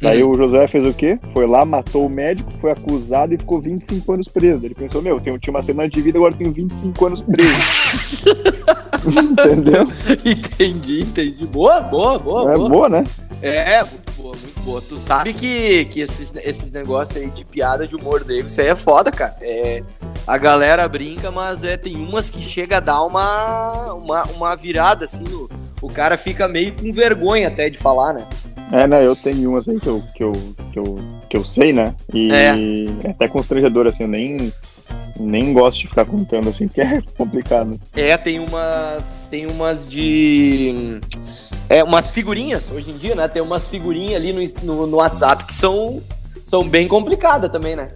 Daí 0.00 0.22
uhum. 0.22 0.30
o 0.32 0.36
Josué 0.36 0.66
fez 0.66 0.86
o 0.86 0.92
quê? 0.92 1.18
Foi 1.32 1.46
lá, 1.46 1.64
matou 1.64 2.06
o 2.06 2.10
médico, 2.10 2.52
foi 2.60 2.70
acusado 2.70 3.34
e 3.34 3.38
ficou 3.38 3.60
25 3.60 4.12
anos 4.12 4.28
preso. 4.28 4.64
Ele 4.64 4.74
pensou, 4.74 5.00
meu, 5.00 5.20
tenho, 5.20 5.38
tinha 5.38 5.52
uma 5.52 5.62
semana 5.62 5.88
de 5.88 6.00
vida, 6.00 6.18
agora 6.18 6.34
tenho 6.34 6.52
25 6.52 7.06
anos 7.06 7.22
preso. 7.22 8.24
Entendeu? 9.04 9.86
Entendi, 10.24 11.02
entendi. 11.02 11.46
Boa, 11.46 11.80
boa, 11.80 12.18
boa. 12.18 12.52
É 12.52 12.56
boa, 12.56 12.68
boa 12.68 12.88
né? 12.88 13.04
É, 13.42 13.82
muito 13.84 14.12
boa, 14.16 14.34
muito 14.36 14.60
boa. 14.60 14.82
Tu 14.82 14.98
sabe 14.98 15.34
que, 15.34 15.84
que 15.86 16.00
esses, 16.00 16.34
esses 16.36 16.70
negócios 16.70 17.16
aí 17.16 17.28
de 17.30 17.44
piada 17.44 17.86
de 17.86 17.94
humor 17.94 18.24
negro, 18.24 18.46
isso 18.46 18.60
aí 18.60 18.68
é 18.68 18.74
foda, 18.74 19.10
cara. 19.10 19.36
É, 19.42 19.82
a 20.26 20.38
galera 20.38 20.88
brinca, 20.88 21.30
mas 21.30 21.64
é, 21.64 21.76
tem 21.76 21.96
umas 21.96 22.30
que 22.30 22.40
chega 22.40 22.78
a 22.78 22.80
dar 22.80 23.02
uma, 23.02 23.13
uma, 23.20 24.24
uma 24.24 24.56
virada, 24.56 25.04
assim, 25.04 25.24
o, 25.24 25.48
o 25.80 25.88
cara 25.88 26.16
fica 26.16 26.48
meio 26.48 26.72
com 26.72 26.92
vergonha 26.92 27.48
até 27.48 27.68
de 27.68 27.78
falar, 27.78 28.12
né? 28.14 28.26
É, 28.72 28.86
né, 28.86 29.06
eu 29.06 29.14
tenho 29.14 29.50
umas 29.50 29.68
aí 29.68 29.78
que 29.78 29.88
eu, 29.88 30.02
que 30.14 30.24
eu, 30.24 30.32
que 30.72 30.78
eu, 30.78 30.98
que 31.30 31.36
eu 31.36 31.44
sei, 31.44 31.72
né? 31.72 31.94
E 32.12 32.32
é. 32.32 33.06
é 33.06 33.10
até 33.10 33.28
constrangedor, 33.28 33.86
assim, 33.86 34.04
eu 34.04 34.08
nem, 34.08 34.52
nem 35.18 35.52
gosto 35.52 35.80
de 35.80 35.88
ficar 35.88 36.04
contando, 36.04 36.48
assim, 36.48 36.66
porque 36.68 36.80
é 36.80 37.02
complicado. 37.16 37.78
É, 37.94 38.16
tem 38.16 38.40
umas. 38.40 39.26
Tem 39.30 39.46
umas 39.46 39.86
de 39.86 41.00
é, 41.68 41.82
umas 41.82 42.10
figurinhas, 42.10 42.70
hoje 42.70 42.90
em 42.90 42.96
dia, 42.96 43.14
né? 43.14 43.26
Tem 43.28 43.42
umas 43.42 43.66
figurinhas 43.68 44.16
ali 44.16 44.32
no, 44.32 44.42
no, 44.62 44.86
no 44.86 44.96
WhatsApp 44.98 45.44
que 45.44 45.54
são, 45.54 46.02
são 46.44 46.66
bem 46.66 46.86
complicadas 46.86 47.50
também, 47.50 47.74
né? 47.74 47.88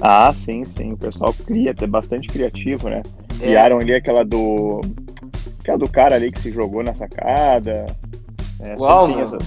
Ah, 0.00 0.32
sim, 0.34 0.64
sim. 0.64 0.92
O 0.92 0.96
pessoal 0.96 1.34
cria, 1.46 1.74
é 1.78 1.86
bastante 1.86 2.28
criativo, 2.28 2.88
né? 2.88 3.02
É. 3.40 3.44
Criaram 3.44 3.78
ali 3.78 3.94
aquela 3.94 4.24
do. 4.24 4.80
Aquela 5.60 5.78
do 5.78 5.88
cara 5.88 6.16
ali 6.16 6.30
que 6.30 6.40
se 6.40 6.50
jogou 6.50 6.82
na 6.82 6.94
sacada. 6.94 7.86
É, 8.60 8.74
Qual, 8.76 9.08
mano? 9.08 9.38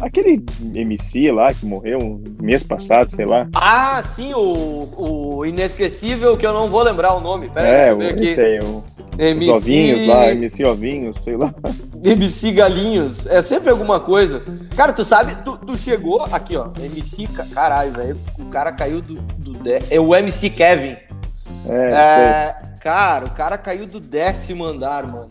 Aquele 0.00 0.42
MC 0.74 1.30
lá 1.30 1.52
que 1.52 1.66
morreu 1.66 1.98
um 1.98 2.24
mês 2.40 2.62
passado, 2.62 3.10
sei 3.10 3.26
lá. 3.26 3.46
Ah, 3.54 4.02
sim, 4.02 4.32
o, 4.32 4.88
o 4.96 5.44
inesquecível 5.44 6.36
que 6.38 6.46
eu 6.46 6.54
não 6.54 6.68
vou 6.68 6.82
lembrar 6.82 7.14
o 7.14 7.20
nome. 7.20 7.50
Pera 7.50 7.66
é, 7.68 7.90
aí, 7.90 7.94
deixa 7.94 7.94
eu 7.94 7.98
ver 7.98 8.12
aqui. 8.12 8.34
Sei, 8.34 8.58
o 8.60 8.82
MC... 9.18 9.50
Os 9.50 9.56
ovinhos 9.58 10.06
lá, 10.06 10.30
MC 10.30 10.64
ovinhos, 10.64 11.16
sei 11.22 11.36
lá. 11.36 11.54
MC 12.02 12.52
galinhos, 12.52 13.26
é 13.26 13.42
sempre 13.42 13.68
alguma 13.68 14.00
coisa. 14.00 14.42
Cara, 14.74 14.94
tu 14.94 15.04
sabe, 15.04 15.36
tu, 15.44 15.58
tu 15.58 15.76
chegou 15.76 16.24
aqui, 16.32 16.56
ó, 16.56 16.68
MC, 16.82 17.26
caralho, 17.52 17.92
velho, 17.92 18.16
o 18.38 18.46
cara 18.46 18.72
caiu 18.72 19.02
do, 19.02 19.16
do... 19.16 19.60
É 19.90 20.00
o 20.00 20.16
MC 20.16 20.48
Kevin. 20.48 20.96
É, 21.68 21.90
é 21.92 22.69
Cara, 22.80 23.26
o 23.26 23.30
cara 23.30 23.58
caiu 23.58 23.86
do 23.86 24.00
décimo 24.00 24.64
andar, 24.64 25.06
mano. 25.06 25.28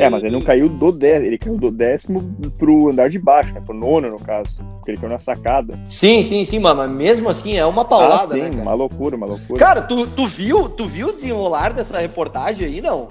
É, 0.00 0.08
mas 0.08 0.24
ele 0.24 0.32
não 0.32 0.40
caiu 0.40 0.70
do 0.70 0.90
décimo, 0.90 1.26
ele 1.26 1.36
caiu 1.36 1.58
do 1.58 1.70
décimo 1.70 2.34
pro 2.58 2.88
andar 2.88 3.10
de 3.10 3.18
baixo, 3.18 3.52
né? 3.52 3.60
Pro 3.60 3.74
nono, 3.74 4.08
no 4.08 4.18
caso. 4.18 4.56
Porque 4.76 4.92
ele 4.92 4.98
caiu 4.98 5.10
na 5.10 5.18
sacada. 5.18 5.78
Sim, 5.86 6.22
sim, 6.24 6.46
sim, 6.46 6.58
mano. 6.58 6.80
Mas 6.80 6.90
mesmo 6.90 7.28
assim 7.28 7.58
é 7.58 7.66
uma 7.66 7.84
paulada, 7.84 8.34
ah, 8.34 8.36
sim, 8.36 8.40
né, 8.40 8.50
cara? 8.50 8.62
uma 8.62 8.72
loucura, 8.72 9.16
uma 9.16 9.26
loucura. 9.26 9.58
Cara, 9.58 9.82
tu, 9.82 10.06
tu 10.06 10.26
viu, 10.26 10.66
tu 10.70 10.86
viu 10.86 11.08
o 11.08 11.12
desenrolar 11.12 11.74
dessa 11.74 11.98
reportagem 11.98 12.66
aí, 12.66 12.80
não? 12.80 13.08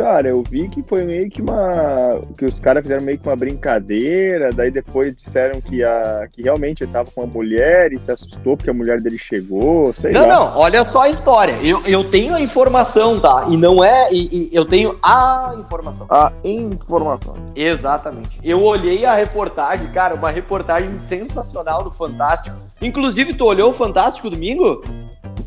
Cara, 0.00 0.28
eu 0.28 0.42
vi 0.42 0.66
que 0.66 0.82
foi 0.82 1.04
meio 1.04 1.28
que 1.28 1.42
uma. 1.42 2.22
que 2.38 2.46
os 2.46 2.58
caras 2.58 2.82
fizeram 2.82 3.04
meio 3.04 3.18
que 3.18 3.28
uma 3.28 3.36
brincadeira, 3.36 4.50
daí 4.50 4.70
depois 4.70 5.14
disseram 5.14 5.60
que, 5.60 5.84
a... 5.84 6.26
que 6.32 6.40
realmente 6.42 6.82
ele 6.82 6.90
tava 6.90 7.10
com 7.10 7.20
uma 7.20 7.30
mulher 7.30 7.92
e 7.92 7.98
se 7.98 8.10
assustou 8.10 8.56
porque 8.56 8.70
a 8.70 8.72
mulher 8.72 8.98
dele 9.02 9.18
chegou, 9.18 9.92
sei 9.92 10.10
não, 10.10 10.22
lá. 10.22 10.26
Não, 10.26 10.44
não, 10.46 10.58
olha 10.58 10.84
só 10.84 11.02
a 11.02 11.10
história. 11.10 11.52
Eu, 11.62 11.82
eu 11.84 12.02
tenho 12.02 12.34
a 12.34 12.40
informação, 12.40 13.20
tá? 13.20 13.44
E 13.50 13.58
não 13.58 13.84
é. 13.84 14.10
E, 14.10 14.48
e 14.48 14.56
eu 14.56 14.64
tenho 14.64 14.98
a 15.02 15.54
informação. 15.58 16.06
A 16.08 16.32
informação. 16.42 17.34
Exatamente. 17.54 18.40
Eu 18.42 18.64
olhei 18.64 19.04
a 19.04 19.14
reportagem, 19.14 19.86
cara, 19.88 20.14
uma 20.14 20.30
reportagem 20.30 20.98
sensacional 20.98 21.84
do 21.84 21.90
Fantástico. 21.90 22.56
Inclusive, 22.80 23.34
tu 23.34 23.44
olhou 23.44 23.68
o 23.68 23.74
Fantástico 23.74 24.30
domingo? 24.30 24.82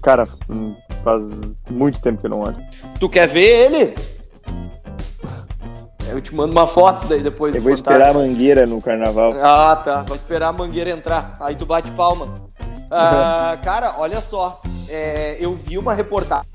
Cara, 0.03 0.27
hum, 0.47 0.75
faz 1.03 1.25
muito 1.71 1.99
tempo 1.99 2.19
que 2.19 2.27
eu 2.27 2.29
não 2.29 2.41
olho. 2.41 2.57
Tu 2.99 3.09
quer 3.09 3.27
ver 3.27 3.73
ele? 3.73 4.12
Eu 6.09 6.21
te 6.21 6.33
mando 6.35 6.51
uma 6.51 6.67
foto 6.67 7.07
daí 7.07 7.21
depois. 7.21 7.55
Eu 7.55 7.61
vou 7.61 7.75
Fantástico. 7.75 7.91
esperar 7.93 8.09
a 8.09 8.13
mangueira 8.27 8.65
no 8.65 8.81
carnaval. 8.81 9.33
Ah, 9.41 9.75
tá. 9.75 10.03
Vou 10.03 10.15
esperar 10.15 10.49
a 10.49 10.53
mangueira 10.53 10.89
entrar. 10.89 11.37
Aí 11.39 11.55
tu 11.55 11.65
bate 11.65 11.91
palma. 11.91 12.41
Ah, 12.91 13.57
cara, 13.63 13.95
olha 13.97 14.21
só. 14.21 14.61
É, 14.87 15.37
eu 15.39 15.55
vi 15.55 15.77
uma 15.77 15.93
reportagem. 15.93 16.47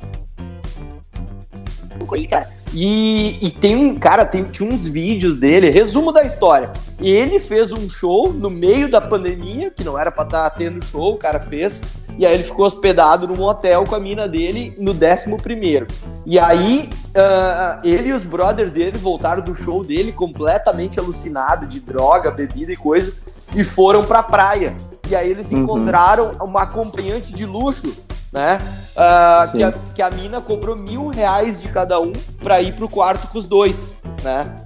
E, 2.73 3.39
e 3.41 3.51
tem 3.51 3.77
um. 3.77 3.97
Cara, 3.97 4.25
tem, 4.25 4.45
tinha 4.45 4.71
uns 4.71 4.87
vídeos 4.87 5.39
dele. 5.39 5.71
Resumo 5.71 6.13
da 6.13 6.25
história. 6.25 6.73
Ele 7.01 7.39
fez 7.39 7.73
um 7.73 7.89
show 7.89 8.33
no 8.33 8.51
meio 8.51 8.91
da 8.91 9.01
pandemia, 9.01 9.71
que 9.71 9.85
não 9.85 9.99
era 9.99 10.11
pra 10.11 10.25
estar 10.25 10.51
tá 10.51 10.57
tendo 10.57 10.85
show, 10.85 11.15
o 11.15 11.19
cara 11.19 11.41
fez. 11.41 11.85
E 12.19 12.27
aí 12.27 12.35
ele 12.35 12.43
ficou 12.43 12.67
hospedado 12.67 13.29
num 13.29 13.41
hotel 13.43 13.85
com 13.85 13.95
a 13.95 14.01
mina 14.01 14.27
dele 14.27 14.75
no 14.77 14.91
11 14.91 15.41
primeiro. 15.41 15.87
E 16.27 16.37
aí 16.37 16.91
uh, 17.11 17.81
ele 17.85 18.09
e 18.09 18.13
os 18.13 18.25
brothers 18.25 18.73
dele 18.73 18.99
voltaram 18.99 19.41
do 19.41 19.55
show 19.55 19.85
dele 19.85 20.11
completamente 20.11 20.99
alucinado 20.99 21.65
de 21.65 21.79
droga, 21.79 22.33
bebida 22.33 22.73
e 22.73 22.77
coisa 22.77 23.15
e 23.55 23.63
foram 23.63 24.05
pra 24.05 24.23
praia. 24.23 24.77
E 25.09 25.15
aí 25.15 25.31
eles 25.31 25.51
uhum. 25.51 25.63
encontraram 25.63 26.33
uma 26.41 26.63
acompanhante 26.63 27.33
de 27.33 27.47
luxo, 27.47 27.97
né? 28.33 28.61
Uh, 28.93 29.53
que, 29.53 29.63
a, 29.63 29.73
que 29.95 30.03
a 30.03 30.11
mina 30.11 30.41
cobrou 30.41 30.77
mil 30.77 31.09
reais 31.09 31.63
de 31.63 31.69
cada 31.69 32.01
um 32.01 32.13
pra 32.43 32.61
ir 32.61 32.75
pro 32.75 32.89
quarto 32.89 33.29
com 33.29 33.39
os 33.39 33.47
dois, 33.47 33.97
né? 34.23 34.65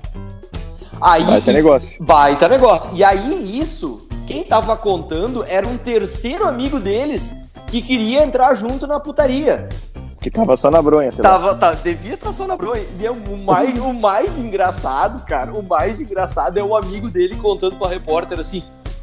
Aí, 1.00 1.24
baita 1.24 1.52
negócio. 1.52 2.04
Baita 2.04 2.48
negócio. 2.48 2.90
E 2.94 3.02
aí 3.02 3.58
isso 3.58 4.06
quem 4.26 4.44
tava 4.44 4.76
contando 4.76 5.44
era 5.44 5.66
um 5.66 5.76
terceiro 5.76 6.46
amigo 6.46 6.78
deles 6.78 7.36
que 7.66 7.82
queria 7.82 8.22
entrar 8.22 8.54
junto 8.54 8.86
na 8.86 9.00
putaria. 9.00 9.68
Que 10.20 10.30
tava 10.30 10.56
só 10.56 10.70
na 10.70 10.80
bronha. 10.80 11.10
Tava, 11.10 11.54
tá, 11.54 11.72
devia 11.72 12.14
estar 12.14 12.32
só 12.32 12.46
na 12.46 12.56
bronha. 12.56 12.84
E 12.98 13.04
é 13.04 13.10
o 13.10 13.38
mais, 13.38 13.76
o 13.76 13.92
mais 13.92 14.38
engraçado, 14.38 15.24
cara, 15.26 15.52
o 15.52 15.62
mais 15.62 16.00
engraçado 16.00 16.56
é 16.56 16.62
o 16.62 16.76
amigo 16.76 17.10
dele 17.10 17.34
contando 17.36 17.76
pra 17.76 17.88
repórter 17.88 18.38
assim, 18.38 18.62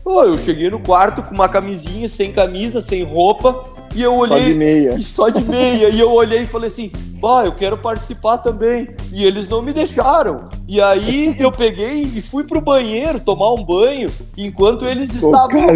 oh, 0.10 0.24
eu 0.24 0.38
cheguei 0.38 0.70
no 0.70 0.80
quarto 0.80 1.22
com 1.22 1.34
uma 1.34 1.48
camisinha, 1.48 2.10
sem 2.10 2.34
camisa, 2.34 2.82
sem 2.82 3.04
roupa, 3.04 3.64
e 3.96 4.02
eu 4.02 4.16
olhei. 4.16 4.40
Só 4.40 4.48
de 4.48 4.54
meia. 4.54 4.96
E 4.96 5.02
só 5.02 5.30
de 5.30 5.44
meia. 5.44 5.90
e 5.90 6.00
eu 6.00 6.12
olhei 6.12 6.44
e 6.44 6.48
falei 6.48 6.68
assim: 6.68 6.92
bah, 7.20 7.44
eu 7.46 7.52
quero 7.52 7.78
participar 7.78 8.40
também. 8.40 8.90
E 9.12 9.24
eles 9.24 9.48
não 9.48 9.62
me 9.62 9.74
deixaram. 9.74 10.50
E 10.68 10.82
aí 10.82 11.36
eu 11.40 11.52
peguei 11.52 12.02
e 12.04 12.22
fui 12.22 12.44
pro 12.44 12.62
banheiro 12.62 13.20
tomar 13.20 13.54
um 13.54 13.64
banho 13.64 14.12
enquanto 14.38 14.86
eles 14.86 15.14
estavam. 15.14 15.68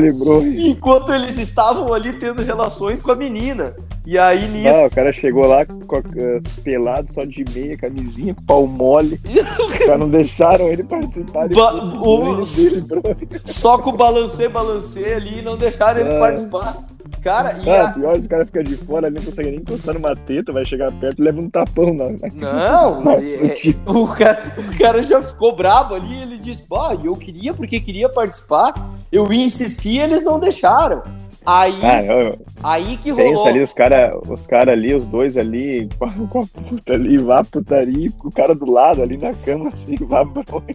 Enquanto 0.43 1.11
eles 1.13 1.37
estavam 1.37 1.93
ali 1.93 2.13
tendo 2.13 2.41
relações 2.41 3.01
com 3.01 3.11
a 3.11 3.15
menina. 3.15 3.75
E 4.05 4.17
aí 4.17 4.47
nisso. 4.49 4.77
Ah, 4.77 4.87
o 4.87 4.89
cara 4.89 5.13
chegou 5.13 5.45
lá 5.45 5.65
com, 5.65 5.75
uh, 5.75 6.61
pelado, 6.63 7.11
só 7.11 7.23
de 7.23 7.45
meia, 7.53 7.77
camisinha, 7.77 8.35
pau 8.45 8.67
mole. 8.67 9.19
Caras 9.79 9.99
não 9.99 10.09
deixaram 10.09 10.67
ele 10.67 10.83
participar. 10.83 11.47
Ba 11.49 11.73
o... 11.73 12.35
dele, 12.35 13.41
só 13.45 13.77
com 13.77 13.91
o 13.91 13.97
balancê, 13.97 14.49
balancê 14.49 15.13
ali 15.13 15.39
e 15.39 15.41
não 15.41 15.57
deixaram 15.57 16.01
ele 16.01 16.15
ah. 16.17 16.19
participar. 16.19 16.85
Cara, 17.23 17.57
e 17.63 17.69
ah, 17.69 17.85
a... 17.85 17.93
pior, 17.93 18.17
os 18.17 18.27
caras 18.27 18.47
ficam 18.47 18.63
de 18.63 18.75
fora 18.75 19.07
ali, 19.07 19.15
não 19.15 19.23
consegue 19.23 19.49
nem 19.49 19.59
encostar 19.59 19.93
numa 19.93 20.13
teta, 20.13 20.51
vai 20.51 20.65
chegar 20.65 20.91
perto 20.91 21.21
e 21.21 21.23
leva 21.23 21.39
um 21.39 21.49
tapão 21.49 21.93
na. 21.93 22.09
Não, 22.33 22.99
não 23.03 23.11
é, 23.13 23.55
o, 23.85 24.07
cara, 24.09 24.55
o 24.57 24.77
cara 24.77 25.01
já 25.03 25.21
ficou 25.21 25.55
bravo 25.55 25.95
ali, 25.95 26.21
ele 26.21 26.37
disse, 26.37 26.63
pô, 26.63 26.91
eu 27.01 27.15
queria 27.15 27.53
porque 27.53 27.79
queria 27.79 28.09
participar, 28.09 28.73
eu 29.09 29.31
insisti 29.31 29.97
eles 29.97 30.21
não 30.23 30.37
deixaram. 30.37 31.01
Aí, 31.45 31.79
ah, 31.83 32.03
eu, 32.03 32.39
aí 32.63 32.97
que 32.97 33.11
rolou. 33.11 33.47
ali, 33.47 33.61
os 33.61 33.73
caras 33.73 34.13
os 34.27 34.47
cara 34.47 34.71
ali, 34.71 34.93
os 34.93 35.05
dois 35.05 35.35
ali, 35.35 35.89
com 35.99 36.05
a, 36.05 36.13
com 36.27 36.39
a 36.39 36.45
puta 36.45 36.93
ali, 36.93 37.17
vá 37.17 37.43
putaria, 37.43 38.09
com 38.17 38.29
o 38.29 38.31
cara 38.31 38.55
do 38.55 38.69
lado 38.69 39.01
ali 39.01 39.17
na 39.17 39.33
cama, 39.33 39.69
assim, 39.69 39.97
vá 40.01 40.25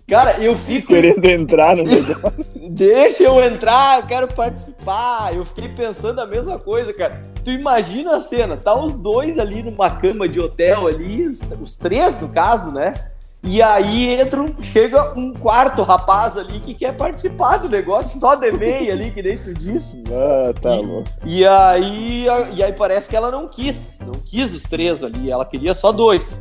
Cara, 0.07 0.39
eu 0.39 0.57
fico. 0.57 0.89
Querendo 0.89 1.25
entrar 1.25 1.77
no 1.77 1.85
negócio. 1.85 2.61
Deixa 2.71 3.23
eu 3.25 3.43
entrar, 3.43 4.01
eu 4.01 4.07
quero 4.07 4.29
participar. 4.29 5.35
Eu 5.35 5.45
fiquei 5.45 5.69
pensando 5.69 6.21
a 6.21 6.27
mesma 6.27 6.59
coisa, 6.59 6.93
cara. 6.93 7.23
Tu 7.45 7.51
imagina 7.51 8.17
a 8.17 8.21
cena, 8.21 8.57
tá 8.57 8.75
os 8.75 8.95
dois 8.95 9.39
ali 9.39 9.63
numa 9.63 9.91
cama 9.91 10.29
de 10.29 10.39
hotel 10.39 10.87
ali, 10.87 11.27
os, 11.27 11.41
os 11.61 11.77
três 11.77 12.21
no 12.21 12.29
caso, 12.29 12.71
né? 12.71 12.95
E 13.43 13.63
aí 13.63 14.21
entra 14.21 14.45
chega 14.63 15.13
um 15.17 15.33
quarto 15.33 15.83
rapaz 15.83 16.37
ali 16.37 16.59
que 16.59 16.75
quer 16.75 16.93
participar 16.95 17.59
do 17.59 17.69
negócio, 17.69 18.19
só 18.19 18.35
de 18.35 18.51
meia 18.51 18.93
ali, 18.93 19.11
que 19.13 19.23
nem 19.23 19.39
tu 19.39 19.55
disse. 19.55 20.03
Ah, 20.11 20.53
tá 20.61 20.75
e, 20.75 20.83
louco. 20.85 21.09
E 21.25 21.47
aí, 21.47 22.27
e 22.55 22.63
aí 22.63 22.73
parece 22.73 23.09
que 23.09 23.17
ela 23.17 23.31
não 23.31 23.47
quis, 23.47 23.99
não 24.05 24.15
quis 24.15 24.55
os 24.55 24.65
três 24.65 25.05
ali, 25.05 25.31
ela 25.31 25.45
queria 25.45 25.73
só 25.73 25.93
dois. 25.93 26.39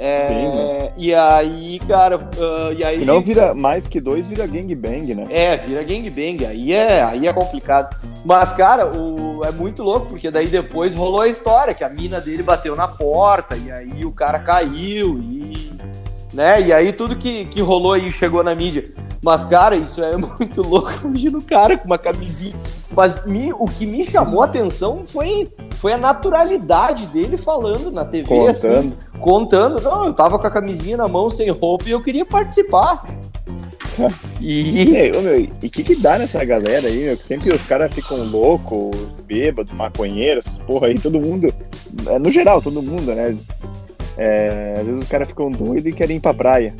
É, 0.00 0.28
Sim, 0.28 0.56
né? 0.56 0.92
E 0.96 1.14
aí, 1.14 1.80
cara, 1.80 2.18
uh, 2.18 2.72
e 2.72 2.84
aí... 2.84 3.00
Se 3.00 3.04
não 3.04 3.20
vira 3.20 3.52
mais 3.52 3.88
que 3.88 4.00
dois, 4.00 4.28
vira 4.28 4.46
gangbang, 4.46 5.12
né? 5.12 5.26
É, 5.28 5.56
vira 5.56 5.82
gangbang, 5.82 6.46
aí 6.46 6.72
é, 6.72 7.02
aí 7.02 7.26
é 7.26 7.32
complicado. 7.32 7.96
Mas, 8.24 8.52
cara, 8.52 8.86
o, 8.86 9.44
é 9.44 9.50
muito 9.50 9.82
louco, 9.82 10.06
porque 10.06 10.30
daí 10.30 10.46
depois 10.46 10.94
rolou 10.94 11.20
a 11.20 11.28
história, 11.28 11.74
que 11.74 11.82
a 11.82 11.88
mina 11.88 12.20
dele 12.20 12.44
bateu 12.44 12.76
na 12.76 12.86
porta, 12.86 13.56
e 13.56 13.72
aí 13.72 14.04
o 14.04 14.12
cara 14.12 14.38
caiu, 14.38 15.18
e 15.20 15.67
né? 16.38 16.62
E 16.62 16.72
aí 16.72 16.92
tudo 16.92 17.16
que, 17.16 17.46
que 17.46 17.60
rolou 17.60 17.94
aí 17.94 18.12
chegou 18.12 18.44
na 18.44 18.54
mídia. 18.54 18.92
Mas, 19.20 19.44
cara, 19.44 19.74
isso 19.74 20.00
é 20.00 20.14
muito 20.16 20.62
louco. 20.62 20.92
Imagina 21.04 21.38
o 21.38 21.42
cara 21.42 21.76
com 21.76 21.86
uma 21.86 21.98
camisinha. 21.98 22.54
Mas 22.94 23.26
me, 23.26 23.52
o 23.52 23.66
que 23.66 23.84
me 23.84 24.04
chamou 24.04 24.40
a 24.40 24.44
atenção 24.44 25.02
foi, 25.04 25.48
foi 25.72 25.92
a 25.92 25.98
naturalidade 25.98 27.06
dele 27.06 27.36
falando 27.36 27.90
na 27.90 28.04
TV, 28.04 28.28
contando. 28.28 28.50
assim. 28.50 28.92
Contando. 29.18 29.80
Não, 29.80 30.06
eu 30.06 30.12
tava 30.12 30.38
com 30.38 30.46
a 30.46 30.50
camisinha 30.50 30.96
na 30.96 31.08
mão, 31.08 31.28
sem 31.28 31.50
roupa, 31.50 31.88
e 31.88 31.90
eu 31.90 32.00
queria 32.00 32.24
participar. 32.24 33.04
E 34.40 35.10
o 35.60 35.70
que, 35.70 35.82
que 35.82 35.96
dá 35.96 36.18
nessa 36.18 36.44
galera 36.44 36.86
aí, 36.86 37.06
meu? 37.06 37.16
Que 37.16 37.24
sempre 37.24 37.52
os 37.52 37.66
caras 37.66 37.92
ficam 37.92 38.16
loucos, 38.30 38.96
bêbados, 39.26 39.74
maconheiros, 39.74 40.46
essas 40.46 40.58
porra 40.58 40.86
aí, 40.86 40.94
todo 40.94 41.18
mundo. 41.18 41.52
É, 42.06 42.16
no 42.16 42.30
geral, 42.30 42.62
todo 42.62 42.80
mundo, 42.80 43.12
né? 43.12 43.36
É, 44.18 44.74
às 44.78 44.86
vezes 44.86 45.02
os 45.02 45.08
caras 45.08 45.28
ficam 45.28 45.50
doidos 45.50 45.86
e 45.86 45.92
querem 45.92 46.16
ir 46.16 46.20
pra 46.20 46.34
praia. 46.34 46.74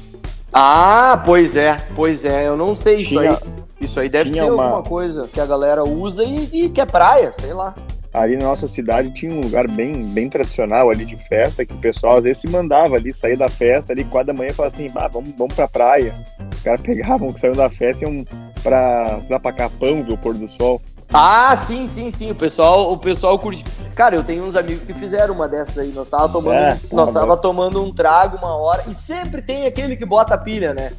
Ah, 0.53 1.23
pois 1.25 1.55
é, 1.55 1.81
pois 1.95 2.25
é, 2.25 2.49
eu 2.49 2.57
não 2.57 2.75
sei 2.75 2.97
isso 2.97 3.11
tinha, 3.11 3.31
aí. 3.31 3.39
Isso 3.81 4.01
aí 4.01 4.09
deve 4.09 4.31
ser 4.31 4.43
uma... 4.43 4.65
alguma 4.65 4.83
coisa 4.83 5.29
que 5.33 5.41
a 5.41 5.47
galera 5.47 5.85
usa 5.85 6.25
e, 6.25 6.65
e 6.65 6.69
que 6.69 6.81
é 6.81 6.87
praia, 6.87 7.33
sei 7.33 7.55
lá. 7.55 7.75
Ali 8.13 8.37
na 8.37 8.47
nossa 8.47 8.67
cidade 8.67 9.13
tinha 9.13 9.33
um 9.33 9.41
lugar 9.41 9.69
bem, 9.69 10.03
bem 10.03 10.29
tradicional 10.29 10.91
ali 10.91 11.05
de 11.05 11.17
festa, 11.29 11.65
que 11.65 11.75
o 11.75 11.79
pessoal 11.79 12.17
às 12.17 12.25
vezes 12.25 12.39
se 12.39 12.49
mandava 12.49 12.97
ali, 12.97 13.13
sair 13.13 13.37
da 13.37 13.49
festa 13.49 13.93
ali, 13.93 14.03
quatro 14.03 14.29
da 14.29 14.33
manhã 14.33 14.51
e 14.51 14.55
falava 14.55 14.75
assim, 14.75 14.91
ah, 14.97 15.07
vamos, 15.07 15.31
vamos 15.37 15.55
pra 15.55 15.69
praia. 15.69 16.15
Os 16.53 16.63
caras 16.63 16.81
pegavam, 16.83 17.37
saíam 17.39 17.55
da 17.55 17.69
festa 17.69 18.05
e 18.05 18.09
iam 18.09 18.25
pra, 18.63 19.21
lá 19.29 19.39
pra 19.39 19.53
Capão 19.53 20.03
ver 20.03 20.13
o 20.13 20.19
pôr 20.19 20.35
do 20.35 20.51
sol. 20.51 20.81
Ah, 21.13 21.55
sim, 21.57 21.87
sim, 21.87 22.11
sim. 22.11 22.31
O 22.31 22.35
pessoal, 22.35 22.93
o 22.93 22.99
pessoal 22.99 23.39
curte. 23.39 23.65
Cara, 23.95 24.15
eu 24.15 24.23
tenho 24.23 24.45
uns 24.45 24.55
amigos 24.55 24.85
que 24.85 24.95
fizeram 24.95 25.35
uma 25.35 25.49
dessas 25.49 25.79
aí. 25.79 25.93
Nós 25.93 26.09
tava 26.09 26.29
tomando, 26.29 26.55
é, 26.55 26.79
nós 26.93 27.11
tava 27.11 27.37
tomando 27.37 27.83
um 27.83 27.93
trago 27.93 28.37
uma 28.37 28.55
hora 28.57 28.85
e 28.87 28.95
sempre 28.95 29.43
tem 29.43 29.67
aquele 29.67 29.97
que 29.97 30.05
bota 30.05 30.35
a 30.35 30.39
pilha, 30.39 30.75
né? 30.75 30.93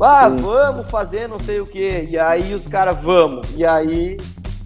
Ah, 0.00 0.30
sim. 0.30 0.36
vamos 0.36 0.88
fazer 0.88 1.28
não 1.28 1.38
sei 1.38 1.60
o 1.60 1.66
quê. 1.66 2.06
E 2.08 2.18
aí 2.18 2.54
os 2.54 2.68
caras, 2.68 3.00
vamos. 3.00 3.46
E 3.56 3.64
aí 3.64 4.16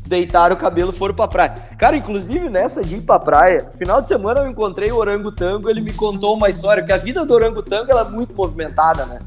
deitaram 0.07 0.55
o 0.55 0.59
cabelo 0.59 0.91
e 0.91 0.97
foram 0.97 1.15
pra 1.15 1.29
praia. 1.29 1.55
Cara, 1.79 1.97
inclusive 1.97 2.51
nessa 2.51 2.85
de 2.85 2.97
ir 2.97 3.01
pra 3.01 3.19
praia, 3.19 3.69
final 3.79 4.03
de 4.03 4.09
semana 4.09 4.41
eu 4.41 4.49
encontrei 4.49 4.91
o 4.91 4.97
Orangotango, 4.97 5.71
ele 5.71 5.81
me 5.81 5.93
contou 5.93 6.35
uma 6.35 6.49
história, 6.49 6.83
que 6.83 6.93
a 6.93 6.97
vida 6.97 7.25
do 7.25 7.33
Orangotango 7.33 7.91
ela 7.91 8.03
é 8.03 8.09
muito 8.11 8.35
movimentada, 8.35 9.07
né? 9.07 9.21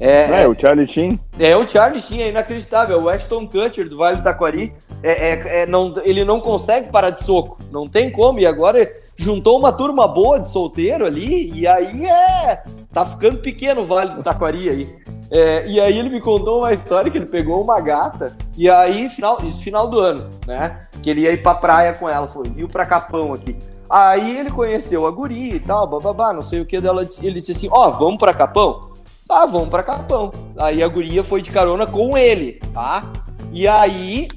É, 0.00 0.42
é, 0.42 0.48
o 0.48 0.54
Charlie 0.54 0.86
Chin. 0.86 1.18
É, 1.38 1.56
o 1.56 1.66
Charlie 1.66 2.00
Chin, 2.00 2.20
é 2.20 2.28
inacreditável. 2.28 2.96
É 2.96 3.02
o 3.02 3.08
Ashton 3.08 3.46
Kutcher 3.48 3.88
do 3.88 3.96
Vale 3.96 4.18
do 4.18 4.22
Taquari. 4.22 4.72
É, 5.02 5.10
é, 5.10 5.62
é, 5.62 5.66
não, 5.66 5.92
ele 6.02 6.24
não 6.24 6.40
consegue 6.40 6.90
parar 6.90 7.10
de 7.10 7.22
soco. 7.22 7.58
Não 7.70 7.88
tem 7.88 8.10
como. 8.10 8.40
E 8.40 8.46
agora 8.46 8.90
juntou 9.16 9.58
uma 9.58 9.72
turma 9.72 10.06
boa 10.06 10.38
de 10.38 10.48
solteiro 10.48 11.06
ali. 11.06 11.52
E 11.52 11.66
aí 11.66 12.06
é. 12.06 12.62
Tá 12.92 13.04
ficando 13.06 13.38
pequeno 13.38 13.82
o 13.82 13.84
Vale 13.84 14.14
do 14.14 14.22
Taquari 14.22 14.68
aí. 14.68 14.98
É, 15.30 15.66
e 15.66 15.78
aí 15.80 15.98
ele 15.98 16.08
me 16.08 16.20
contou 16.20 16.60
uma 16.60 16.72
história 16.72 17.10
que 17.10 17.18
ele 17.18 17.26
pegou 17.26 17.62
uma 17.62 17.80
gata. 17.80 18.36
E 18.56 18.68
aí, 18.68 19.10
final, 19.10 19.38
isso 19.44 19.62
final 19.62 19.86
do 19.86 20.00
ano, 20.00 20.28
né? 20.46 20.88
Que 21.02 21.10
ele 21.10 21.22
ia 21.22 21.32
ir 21.32 21.42
pra 21.42 21.54
praia 21.54 21.92
com 21.92 22.08
ela. 22.08 22.26
Foi, 22.28 22.48
viu 22.48 22.68
pra 22.68 22.86
Capão 22.86 23.34
aqui. 23.34 23.56
Aí 23.90 24.38
ele 24.38 24.50
conheceu 24.50 25.06
a 25.06 25.10
guria 25.10 25.54
e 25.54 25.60
tal, 25.60 25.86
bababá, 25.86 26.32
não 26.32 26.42
sei 26.42 26.60
o 26.60 26.66
que 26.66 26.80
dela. 26.80 27.02
Ele 27.22 27.40
disse 27.40 27.52
assim: 27.52 27.68
Ó, 27.70 27.88
oh, 27.88 27.92
vamos 27.92 28.18
pra 28.18 28.34
Capão? 28.34 28.90
Ah, 29.28 29.46
vamos 29.46 29.68
pra 29.68 29.82
Capão. 29.82 30.32
Aí 30.56 30.82
a 30.82 30.88
guria 30.88 31.22
foi 31.22 31.42
de 31.42 31.50
carona 31.50 31.86
com 31.86 32.16
ele, 32.16 32.60
tá? 32.72 33.04
E 33.52 33.68
aí. 33.68 34.28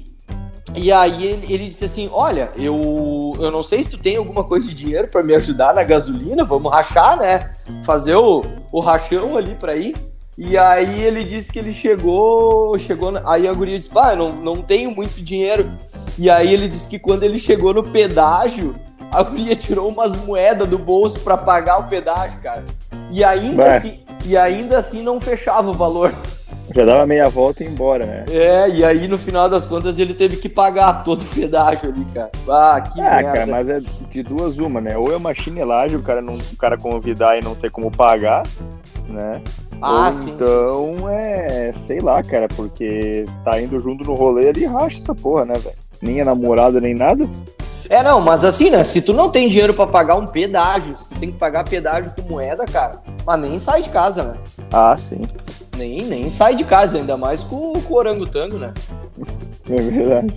E 0.74 0.90
aí 0.90 1.24
ele, 1.24 1.52
ele 1.52 1.68
disse 1.68 1.84
assim: 1.84 2.08
Olha, 2.12 2.50
eu, 2.56 3.36
eu 3.38 3.50
não 3.50 3.62
sei 3.62 3.82
se 3.82 3.90
tu 3.90 3.98
tem 3.98 4.16
alguma 4.16 4.44
coisa 4.44 4.68
de 4.68 4.74
dinheiro 4.74 5.08
para 5.08 5.22
me 5.22 5.34
ajudar 5.34 5.74
na 5.74 5.82
gasolina, 5.82 6.44
vamos 6.44 6.72
rachar, 6.72 7.18
né? 7.18 7.52
Fazer 7.84 8.14
o, 8.14 8.44
o 8.70 8.80
rachão 8.80 9.36
ali 9.36 9.54
pra 9.54 9.76
ir. 9.76 9.94
E 10.36 10.56
aí 10.56 11.02
ele 11.02 11.24
disse 11.24 11.52
que 11.52 11.58
ele 11.58 11.74
chegou, 11.74 12.78
chegou, 12.78 13.12
aí 13.26 13.46
a 13.46 13.52
guria 13.52 13.78
disse, 13.78 13.90
pá, 13.90 14.12
eu 14.12 14.16
não, 14.16 14.32
não 14.32 14.62
tenho 14.62 14.90
muito 14.90 15.20
dinheiro. 15.22 15.70
E 16.18 16.30
aí 16.30 16.52
ele 16.52 16.68
disse 16.68 16.88
que 16.88 16.98
quando 16.98 17.22
ele 17.22 17.38
chegou 17.38 17.74
no 17.74 17.82
pedágio, 17.82 18.74
a 19.10 19.22
guria 19.22 19.54
tirou 19.54 19.88
umas 19.90 20.16
moedas 20.16 20.66
do 20.66 20.78
bolso 20.78 21.20
para 21.20 21.36
pagar 21.36 21.80
o 21.80 21.88
pedágio, 21.88 22.40
cara. 22.40 22.64
E 23.10 23.22
ainda 23.22 23.76
assim, 23.76 24.00
e 24.24 24.36
ainda 24.36 24.78
assim 24.78 25.02
não 25.02 25.20
fechava 25.20 25.70
o 25.70 25.74
valor. 25.74 26.14
Já 26.74 26.84
dava 26.84 27.06
meia 27.06 27.28
volta 27.28 27.62
e 27.62 27.66
ia 27.66 27.72
embora, 27.72 28.06
né? 28.06 28.24
É, 28.30 28.68
e 28.68 28.84
aí 28.84 29.08
no 29.08 29.18
final 29.18 29.48
das 29.48 29.66
contas 29.66 29.98
ele 29.98 30.14
teve 30.14 30.36
que 30.36 30.48
pagar 30.48 31.02
todo 31.04 31.22
o 31.22 31.26
pedágio 31.26 31.90
ali, 31.90 32.04
cara. 32.14 32.30
Ah, 32.48 32.80
que 32.80 33.00
ah, 33.00 33.04
merda. 33.04 33.32
cara, 33.32 33.46
mas 33.46 33.68
é 33.68 33.80
de 34.10 34.22
duas 34.22 34.58
uma, 34.58 34.80
né? 34.80 34.96
Ou 34.96 35.12
é 35.12 35.16
uma 35.16 35.34
chinelagem, 35.34 35.98
o 35.98 36.02
cara, 36.02 36.22
não, 36.22 36.34
o 36.34 36.56
cara 36.56 36.78
convidar 36.78 37.38
e 37.38 37.44
não 37.44 37.54
ter 37.54 37.70
como 37.70 37.90
pagar, 37.90 38.44
né? 39.08 39.42
Ah, 39.80 40.06
Ou 40.06 40.12
sim. 40.12 40.30
Então 40.30 40.96
sim. 40.98 41.08
é, 41.08 41.72
sei 41.86 42.00
lá, 42.00 42.22
cara, 42.22 42.48
porque 42.48 43.26
tá 43.44 43.60
indo 43.60 43.80
junto 43.80 44.04
no 44.04 44.14
rolê 44.14 44.48
ali 44.48 44.64
racha 44.64 44.98
essa 44.98 45.14
porra, 45.14 45.44
né, 45.44 45.54
velho? 45.54 45.76
Nem 46.00 46.20
é 46.20 46.24
namorada, 46.24 46.80
nem 46.80 46.94
nada. 46.94 47.28
É, 47.88 48.02
não, 48.02 48.20
mas 48.20 48.44
assim, 48.44 48.70
né? 48.70 48.82
Se 48.84 49.02
tu 49.02 49.12
não 49.12 49.28
tem 49.28 49.48
dinheiro 49.48 49.74
para 49.74 49.86
pagar 49.86 50.14
um 50.14 50.26
pedágio, 50.26 50.96
se 50.96 51.08
tu 51.08 51.14
tem 51.16 51.30
que 51.30 51.38
pagar 51.38 51.64
pedágio 51.64 52.12
com 52.12 52.22
moeda, 52.22 52.64
cara, 52.64 53.02
mas 53.26 53.40
nem 53.40 53.58
sai 53.58 53.82
de 53.82 53.90
casa, 53.90 54.22
né? 54.22 54.34
Ah, 54.72 54.96
sim. 54.96 55.28
Nem, 55.76 56.04
nem 56.04 56.28
sai 56.28 56.54
de 56.54 56.64
casa, 56.64 56.98
ainda 56.98 57.16
mais 57.16 57.42
com, 57.42 57.72
com 57.80 57.94
o 57.94 57.96
orangotango, 57.96 58.58
né? 58.58 58.72
É 59.70 59.80
verdade. 59.80 60.34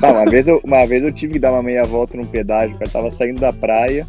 não, 0.00 0.10
uma, 0.10 0.30
vez 0.30 0.48
eu, 0.48 0.60
uma 0.64 0.86
vez 0.86 1.02
eu 1.02 1.12
tive 1.12 1.34
que 1.34 1.38
dar 1.38 1.52
uma 1.52 1.62
meia 1.62 1.84
volta 1.84 2.16
num 2.16 2.24
pedágio, 2.24 2.76
cara. 2.78 2.90
Tava 2.90 3.10
saindo 3.10 3.40
da 3.40 3.52
praia. 3.52 4.06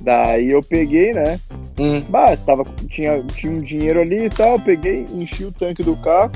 Daí 0.00 0.50
eu 0.50 0.62
peguei, 0.62 1.12
né? 1.12 1.40
Hum. 1.78 2.00
Bah, 2.08 2.36
tava, 2.36 2.64
tinha, 2.88 3.22
tinha 3.34 3.52
um 3.52 3.60
dinheiro 3.60 4.00
ali 4.00 4.26
e 4.26 4.30
tal. 4.30 4.58
Peguei, 4.60 5.06
enchi 5.12 5.44
o 5.44 5.52
tanque 5.52 5.82
do 5.82 5.96
carro. 5.96 6.30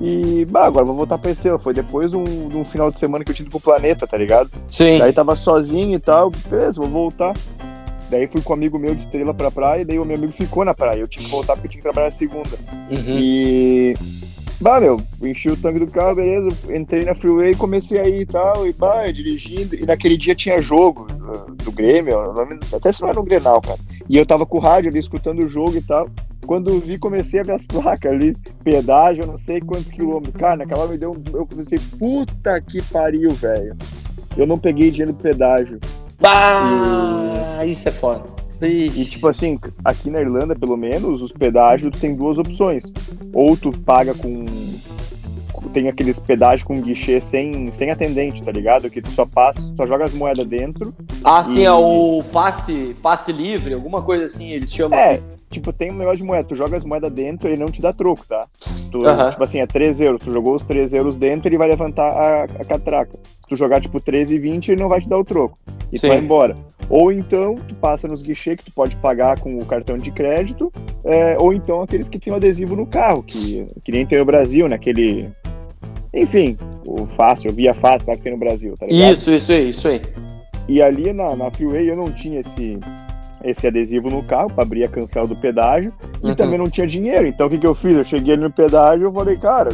E, 0.00 0.46
bah, 0.46 0.66
agora 0.66 0.84
vou 0.84 0.94
voltar 0.94 1.18
pra 1.18 1.30
esse. 1.30 1.58
Foi 1.58 1.74
depois 1.74 2.10
de 2.10 2.16
um, 2.16 2.48
de 2.48 2.56
um, 2.56 2.64
final 2.64 2.90
de 2.90 2.98
semana 2.98 3.24
que 3.24 3.30
eu 3.30 3.34
tive 3.34 3.50
pro 3.50 3.60
planeta, 3.60 4.06
tá 4.06 4.16
ligado? 4.16 4.50
Sim. 4.68 4.98
Daí 4.98 5.12
tava 5.12 5.36
sozinho 5.36 5.96
e 5.96 6.00
tal. 6.00 6.30
Beleza, 6.48 6.80
vou 6.80 6.88
voltar. 6.88 7.34
Daí 8.14 8.28
fui 8.28 8.40
com 8.40 8.52
um 8.52 8.54
amigo 8.54 8.78
meu 8.78 8.94
de 8.94 9.02
estrela 9.02 9.34
pra 9.34 9.50
praia, 9.50 9.82
e 9.82 9.84
daí 9.84 9.98
o 9.98 10.04
meu 10.04 10.16
amigo 10.16 10.32
ficou 10.32 10.64
na 10.64 10.72
praia. 10.72 11.00
Eu 11.00 11.08
tinha 11.08 11.24
que 11.24 11.30
voltar 11.32 11.54
porque 11.54 11.66
eu 11.66 11.70
tinha 11.72 11.82
que 11.82 11.88
trabalhar 11.88 12.12
segunda. 12.12 12.56
Uhum. 12.88 13.18
E. 13.18 13.96
Bah, 14.60 14.80
meu, 14.80 15.00
enchi 15.20 15.50
o 15.50 15.56
tanque 15.56 15.80
do 15.80 15.88
carro, 15.88 16.14
beleza. 16.14 16.48
Entrei 16.72 17.04
na 17.04 17.16
freeway 17.16 17.50
e 17.50 17.56
comecei 17.56 17.98
a 17.98 18.08
ir 18.08 18.20
e 18.20 18.26
tal, 18.26 18.68
e 18.68 18.72
bah, 18.72 19.10
dirigindo. 19.10 19.74
E 19.74 19.84
naquele 19.84 20.16
dia 20.16 20.32
tinha 20.32 20.62
jogo 20.62 21.08
do, 21.12 21.56
do 21.56 21.72
Grêmio, 21.72 22.16
até 22.72 22.92
se 22.92 23.02
não 23.02 23.08
era 23.08 23.18
no 23.18 23.24
Grenal, 23.24 23.60
cara. 23.60 23.80
E 24.08 24.16
eu 24.16 24.24
tava 24.24 24.46
com 24.46 24.58
o 24.58 24.60
rádio 24.60 24.90
ali 24.90 25.00
escutando 25.00 25.44
o 25.44 25.48
jogo 25.48 25.76
e 25.76 25.82
tal. 25.82 26.08
Quando 26.46 26.78
vi, 26.78 26.96
comecei 26.96 27.40
a 27.40 27.42
ver 27.42 27.54
as 27.54 27.66
placas 27.66 28.12
ali, 28.12 28.36
pedágio, 28.62 29.26
não 29.26 29.38
sei 29.38 29.60
quantos 29.60 29.90
quilômetros. 29.90 30.36
Cara, 30.36 30.58
naquela 30.58 30.82
hora 30.82 30.92
me 30.92 30.98
deu. 30.98 31.20
Eu 31.32 31.44
comecei, 31.48 31.80
puta 31.98 32.60
que 32.60 32.80
pariu, 32.80 33.30
velho. 33.30 33.76
Eu 34.36 34.46
não 34.46 34.56
peguei 34.56 34.92
dinheiro 34.92 35.12
do 35.12 35.20
pedágio. 35.20 35.80
Ah, 36.26 37.64
e... 37.64 37.70
isso 37.70 37.88
é 37.88 37.92
foda. 37.92 38.34
E 38.62 39.04
tipo 39.04 39.28
assim, 39.28 39.58
aqui 39.84 40.08
na 40.10 40.20
Irlanda, 40.20 40.54
pelo 40.54 40.76
menos, 40.76 41.20
os 41.20 41.32
pedágios 41.32 41.94
tem 42.00 42.14
duas 42.14 42.38
opções. 42.38 42.84
Ou 43.32 43.56
tu 43.56 43.72
paga 43.72 44.14
com. 44.14 44.46
Tem 45.72 45.88
aqueles 45.88 46.20
pedágios 46.20 46.62
com 46.62 46.80
guichê 46.80 47.20
sem, 47.20 47.72
sem 47.72 47.90
atendente, 47.90 48.42
tá 48.42 48.52
ligado? 48.52 48.88
Que 48.88 49.02
tu 49.02 49.10
só 49.10 49.26
passa, 49.26 49.60
só 49.76 49.86
joga 49.86 50.04
as 50.04 50.14
moedas 50.14 50.46
dentro. 50.46 50.94
Ah, 51.24 51.42
e... 51.42 51.50
sim, 51.50 51.64
é 51.64 51.72
o 51.72 52.22
passe, 52.32 52.94
passe 53.02 53.32
livre, 53.32 53.74
alguma 53.74 54.02
coisa 54.02 54.24
assim, 54.24 54.50
eles 54.50 54.72
chamam. 54.72 54.98
É, 54.98 55.20
tipo, 55.50 55.72
tem 55.72 55.90
um 55.90 55.96
negócio 55.96 56.18
de 56.18 56.24
moeda, 56.24 56.48
tu 56.48 56.54
joga 56.54 56.76
as 56.76 56.84
moedas 56.84 57.12
dentro, 57.12 57.48
ele 57.48 57.62
não 57.62 57.70
te 57.70 57.80
dá 57.80 57.92
troco, 57.92 58.24
tá? 58.26 58.46
Tu, 58.90 59.00
Tipo 59.30 59.44
assim, 59.44 59.58
é 59.58 59.66
3 59.66 60.00
euros, 60.00 60.22
tu 60.22 60.32
jogou 60.32 60.54
os 60.56 60.64
3 60.64 60.92
euros 60.94 61.16
dentro, 61.16 61.48
ele 61.48 61.58
vai 61.58 61.68
levantar 61.68 62.08
a, 62.08 62.44
a 62.44 62.64
catraca. 62.64 63.18
Se 63.22 63.48
tu 63.48 63.56
jogar, 63.56 63.80
tipo, 63.80 64.00
13,20, 64.00 64.68
ele 64.68 64.82
não 64.82 64.88
vai 64.88 65.00
te 65.00 65.08
dar 65.08 65.18
o 65.18 65.24
troco. 65.24 65.58
E 65.92 65.98
Sim. 65.98 66.06
tu 66.06 66.10
vai 66.10 66.18
embora. 66.18 66.56
Ou 66.88 67.10
então, 67.10 67.56
tu 67.68 67.74
passa 67.74 68.06
nos 68.06 68.22
guichês 68.22 68.58
que 68.58 68.64
tu 68.64 68.72
pode 68.72 68.96
pagar 68.96 69.40
com 69.40 69.58
o 69.58 69.64
cartão 69.64 69.96
de 69.98 70.10
crédito, 70.10 70.72
é, 71.04 71.36
ou 71.38 71.52
então 71.52 71.82
aqueles 71.82 72.08
que 72.08 72.18
tem 72.18 72.32
o 72.32 72.36
adesivo 72.36 72.76
no 72.76 72.86
carro, 72.86 73.22
que, 73.22 73.66
que 73.82 73.92
nem 73.92 74.06
tem 74.06 74.18
no 74.18 74.24
Brasil, 74.24 74.68
naquele... 74.68 75.30
Enfim, 76.12 76.56
o 76.86 77.06
fácil, 77.06 77.52
via 77.52 77.74
fácil 77.74 78.08
lá 78.08 78.16
que 78.16 78.22
tem 78.22 78.32
no 78.32 78.38
Brasil, 78.38 78.74
tá 78.78 78.86
ligado? 78.86 79.12
Isso, 79.12 79.30
isso 79.32 79.52
aí, 79.52 79.68
isso 79.68 79.88
aí. 79.88 80.00
E 80.68 80.80
ali 80.80 81.12
na, 81.12 81.34
na 81.36 81.50
Freeway 81.50 81.90
eu 81.90 81.96
não 81.96 82.10
tinha 82.10 82.40
esse, 82.40 82.78
esse 83.44 83.66
adesivo 83.66 84.10
no 84.10 84.22
carro 84.22 84.50
para 84.50 84.64
abrir 84.64 84.84
a 84.84 84.88
cancela 84.88 85.26
do 85.26 85.36
pedágio 85.36 85.92
uhum. 86.22 86.30
e 86.30 86.36
também 86.36 86.58
não 86.58 86.70
tinha 86.70 86.86
dinheiro. 86.86 87.26
Então 87.26 87.46
o 87.46 87.50
que, 87.50 87.58
que 87.58 87.66
eu 87.66 87.74
fiz? 87.74 87.96
Eu 87.96 88.04
cheguei 88.04 88.34
ali 88.34 88.42
no 88.42 88.50
pedágio 88.50 89.08
e 89.08 89.12
falei, 89.12 89.36
cara, 89.36 89.70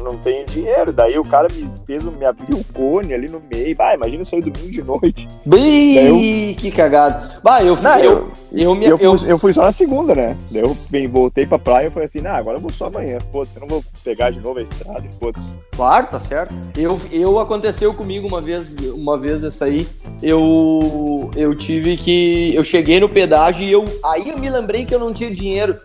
não 0.00 0.16
tenho 0.18 0.46
dinheiro. 0.46 0.92
Daí 0.92 1.18
o 1.18 1.24
cara 1.24 1.48
me 1.52 1.68
fez, 1.86 2.02
me 2.04 2.24
abriu 2.24 2.58
o 2.58 2.64
cone 2.72 3.14
ali 3.14 3.28
no 3.28 3.40
meio. 3.40 3.76
Bah, 3.76 3.94
imagina 3.94 4.22
eu 4.22 4.26
sair 4.26 4.42
domingo 4.42 4.70
de 4.70 4.82
noite. 4.82 5.28
Bii, 5.46 6.50
eu... 6.50 6.56
que 6.56 6.70
cagado. 6.70 7.40
Bah, 7.42 7.62
eu, 7.62 7.76
não, 7.76 7.98
eu, 7.98 8.32
eu, 8.52 8.82
eu, 8.82 8.98
eu, 8.98 9.18
fui, 9.18 9.32
eu 9.32 9.38
fui 9.38 9.52
só 9.52 9.62
na 9.62 9.72
segunda, 9.72 10.14
né? 10.14 10.36
Daí 10.50 10.62
eu 10.62 10.72
bem, 10.90 11.06
voltei 11.06 11.46
pra 11.46 11.58
praia 11.58 11.86
e 11.86 11.90
falei 11.90 12.06
assim, 12.06 12.26
agora 12.26 12.56
eu 12.56 12.60
vou 12.60 12.72
só 12.72 12.86
amanhã. 12.86 13.18
Foda-se, 13.32 13.56
eu 13.56 13.60
não 13.60 13.68
vou 13.68 13.84
pegar 14.02 14.30
de 14.30 14.40
novo 14.40 14.58
a 14.58 14.62
estrada, 14.62 15.04
foda-se. 15.18 15.50
Claro, 15.76 16.06
tá 16.06 16.20
certo. 16.20 16.54
Eu, 16.76 16.98
eu 17.10 17.38
aconteceu 17.38 17.94
comigo 17.94 18.26
uma 18.26 18.40
vez, 18.40 18.74
uma 18.94 19.16
vez 19.16 19.44
essa 19.44 19.66
aí. 19.66 19.86
Eu, 20.22 21.30
eu 21.36 21.54
tive 21.54 21.96
que. 21.96 22.54
Eu 22.54 22.64
cheguei 22.64 23.00
no 23.00 23.08
pedágio 23.08 23.64
e 23.64 23.72
eu. 23.72 23.84
Aí 24.04 24.28
eu 24.28 24.38
me 24.38 24.50
lembrei 24.50 24.84
que 24.84 24.94
eu 24.94 24.98
não 24.98 25.12
tinha 25.12 25.30
dinheiro. 25.30 25.78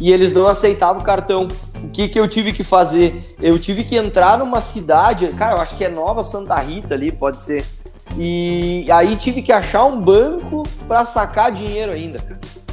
E 0.00 0.12
eles 0.12 0.32
não 0.32 0.46
aceitavam 0.46 1.00
o 1.00 1.04
cartão. 1.04 1.48
O 1.86 1.90
que, 1.90 2.08
que 2.08 2.18
eu 2.18 2.26
tive 2.26 2.52
que 2.52 2.64
fazer? 2.64 3.34
Eu 3.40 3.58
tive 3.58 3.84
que 3.84 3.96
entrar 3.96 4.36
numa 4.38 4.60
cidade, 4.60 5.28
cara, 5.28 5.56
eu 5.56 5.60
acho 5.60 5.76
que 5.76 5.84
é 5.84 5.88
Nova 5.88 6.22
Santa 6.22 6.56
Rita 6.56 6.94
ali, 6.94 7.12
pode 7.12 7.40
ser. 7.40 7.64
E 8.18 8.86
aí 8.90 9.16
tive 9.16 9.40
que 9.40 9.52
achar 9.52 9.84
um 9.84 10.00
banco 10.00 10.64
para 10.86 11.04
sacar 11.04 11.52
dinheiro 11.52 11.92
ainda. 11.92 12.22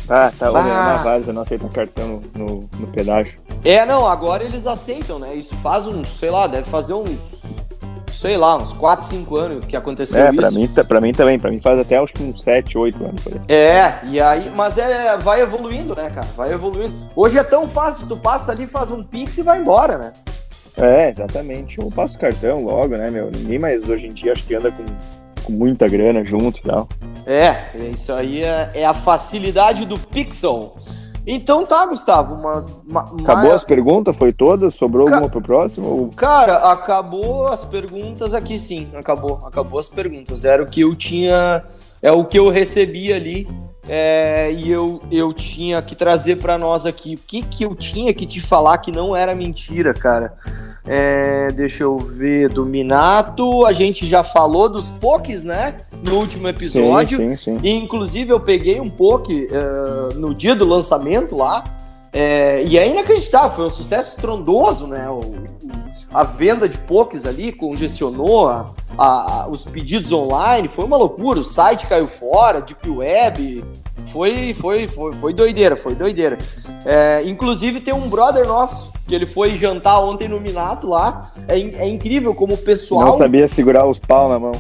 Ah, 0.10 0.32
tá. 0.38 0.48
Ah. 0.48 0.52
Na 0.52 1.04
Vaza 1.04 1.32
não 1.32 1.44
aceita 1.44 1.68
cartão 1.70 2.22
no, 2.36 2.46
no, 2.46 2.70
no 2.80 2.88
pedágio. 2.88 3.40
É, 3.64 3.86
não, 3.86 4.06
agora 4.06 4.44
eles 4.44 4.68
aceitam, 4.68 5.20
né? 5.20 5.34
Isso 5.36 5.56
faz 5.56 5.88
uns, 5.88 6.20
sei 6.20 6.30
lá, 6.30 6.48
deve 6.48 6.70
fazer 6.70 6.94
uns 6.94 7.44
sei 8.24 8.38
lá, 8.38 8.56
uns 8.56 8.72
4, 8.72 9.06
5 9.06 9.36
anos 9.36 9.66
que 9.66 9.76
aconteceu 9.76 10.24
é, 10.24 10.30
isso. 10.30 10.38
Pra 10.38 10.52
mim, 10.52 10.68
pra 10.70 11.02
mim 11.02 11.12
também, 11.12 11.38
pra 11.38 11.52
mim 11.52 11.60
faz 11.60 11.78
até 11.78 11.98
acho 11.98 12.14
que 12.14 12.24
uns 12.24 12.42
7, 12.42 12.78
8 12.78 13.04
anos. 13.04 13.22
É, 13.50 14.00
e 14.06 14.18
aí, 14.18 14.50
mas 14.56 14.78
é, 14.78 15.18
vai 15.18 15.42
evoluindo, 15.42 15.94
né, 15.94 16.10
cara? 16.10 16.28
Vai 16.34 16.54
evoluindo. 16.54 16.96
Hoje 17.18 17.38
é 17.38 17.44
tão 17.44 17.68
fácil, 17.68 18.08
tu 18.08 18.16
passa 18.16 18.54
ali, 18.54 18.66
faz 18.66 18.90
um 18.90 19.04
pix 19.04 19.38
e 19.38 19.44
vai 19.44 19.60
embora, 19.60 19.98
né? 19.98 20.14
É, 20.78 21.10
exatamente. 21.10 21.78
Eu 21.80 21.92
passo 21.92 22.18
cartão 22.18 22.64
logo, 22.64 22.96
né, 22.96 23.10
meu? 23.10 23.30
Ninguém 23.30 23.60
mais 23.60 23.90
hoje 23.90 24.08
em 24.08 24.14
dia 24.14 24.32
acho 24.32 24.46
que 24.46 24.56
anda 24.56 24.72
com, 24.72 24.86
com 25.44 25.52
muita 25.52 25.90
grana 25.90 26.24
junto 26.24 26.62
e 26.62 26.64
tal. 26.64 26.88
É, 27.26 27.78
isso 27.92 28.14
aí 28.14 28.42
é, 28.42 28.72
é 28.74 28.86
a 28.86 28.94
facilidade 28.94 29.86
do 29.86 30.00
Pixel. 30.00 30.78
Então 31.26 31.66
tá, 31.66 31.86
Gustavo. 31.86 32.42
Mas, 32.42 32.68
ma, 32.86 33.12
acabou 33.22 33.54
as 33.54 33.64
perguntas? 33.64 34.16
Foi 34.16 34.34
todas? 34.34 34.76
Sobrou 34.76 35.06
Ca... 35.06 35.16
alguma 35.16 35.32
pro 35.32 35.42
próximo? 35.42 36.12
Cara, 36.16 36.72
acabou 36.72 37.48
as 37.48 37.64
perguntas 37.64 38.34
aqui 38.34 38.60
sim. 38.60 38.90
Acabou. 38.94 39.42
Acabou 39.46 39.80
as 39.80 39.88
perguntas. 39.88 40.46
Era 40.46 40.62
o 40.62 40.66
que 40.66 40.82
eu 40.82 40.96
tinha. 40.96 41.64
É 42.02 42.12
o 42.12 42.26
que 42.26 42.38
eu 42.38 42.50
recebi 42.50 43.14
ali. 43.14 43.48
É, 43.88 44.52
e 44.52 44.72
eu, 44.72 45.02
eu 45.12 45.34
tinha 45.34 45.82
que 45.82 45.96
trazer 45.96 46.38
para 46.38 46.58
nós 46.58 46.86
aqui. 46.86 47.16
O 47.16 47.20
que, 47.28 47.42
que 47.42 47.64
eu 47.64 47.76
tinha 47.76 48.14
que 48.14 48.26
te 48.26 48.42
falar 48.42 48.78
que 48.78 48.92
não 48.92 49.16
era 49.16 49.36
mentira, 49.36 49.94
cara? 49.94 50.34
É, 50.86 51.52
deixa 51.52 51.84
eu 51.84 51.98
ver, 51.98 52.50
do 52.50 52.66
Minato. 52.66 53.66
A 53.66 53.72
gente 53.72 54.06
já 54.06 54.24
falou 54.24 54.68
dos 54.68 54.92
pokes, 54.92 55.44
né? 55.44 55.82
No 56.08 56.16
último 56.18 56.48
episódio. 56.48 57.18
Sim, 57.18 57.36
sim, 57.36 57.58
sim. 57.58 57.60
E, 57.64 57.72
inclusive, 57.72 58.32
eu 58.32 58.40
peguei 58.40 58.80
um 58.80 58.90
poke 58.90 59.48
uh, 59.48 60.14
no 60.16 60.34
dia 60.34 60.56
do 60.56 60.66
lançamento 60.66 61.36
lá. 61.36 61.64
É, 62.12 62.64
e 62.64 62.78
é 62.78 62.88
inacreditável, 62.88 63.52
foi 63.52 63.66
um 63.66 63.70
sucesso 63.72 64.16
estrondoso, 64.16 64.86
né? 64.86 65.10
O, 65.10 65.22
a 66.14 66.24
venda 66.24 66.70
de 66.70 66.78
pokes 66.78 67.26
ali 67.26 67.52
congestionou 67.52 68.48
a, 68.50 68.74
a, 68.98 69.48
os 69.50 69.66
pedidos 69.66 70.12
online, 70.12 70.68
foi 70.68 70.86
uma 70.86 70.98
loucura. 70.98 71.40
O 71.40 71.46
site 71.46 71.88
caiu 71.88 72.08
fora, 72.08 72.62
Deep 72.62 72.90
Web, 72.90 73.64
foi, 74.08 74.54
foi, 74.54 74.88
foi, 74.88 75.14
foi 75.14 75.34
doideira, 75.34 75.76
foi 75.76 75.96
doideira. 75.96 76.38
É, 76.86 77.24
inclusive 77.26 77.80
tem 77.80 77.94
um 77.94 78.10
brother 78.10 78.48
nosso 78.48 78.92
que 79.08 79.16
ele 79.16 79.26
foi 79.26 79.56
jantar 79.56 80.00
ontem 80.00 80.28
no 80.28 80.40
Minato 80.40 80.88
lá. 80.88 81.32
É, 81.48 81.60
é 81.60 81.88
incrível 81.88 82.34
como 82.36 82.54
o 82.54 82.58
pessoal. 82.58 83.08
Não 83.08 83.14
sabia 83.14 83.48
segurar 83.48 83.88
os 83.88 84.00
pau 84.00 84.30
na 84.30 84.40
mão. 84.40 84.54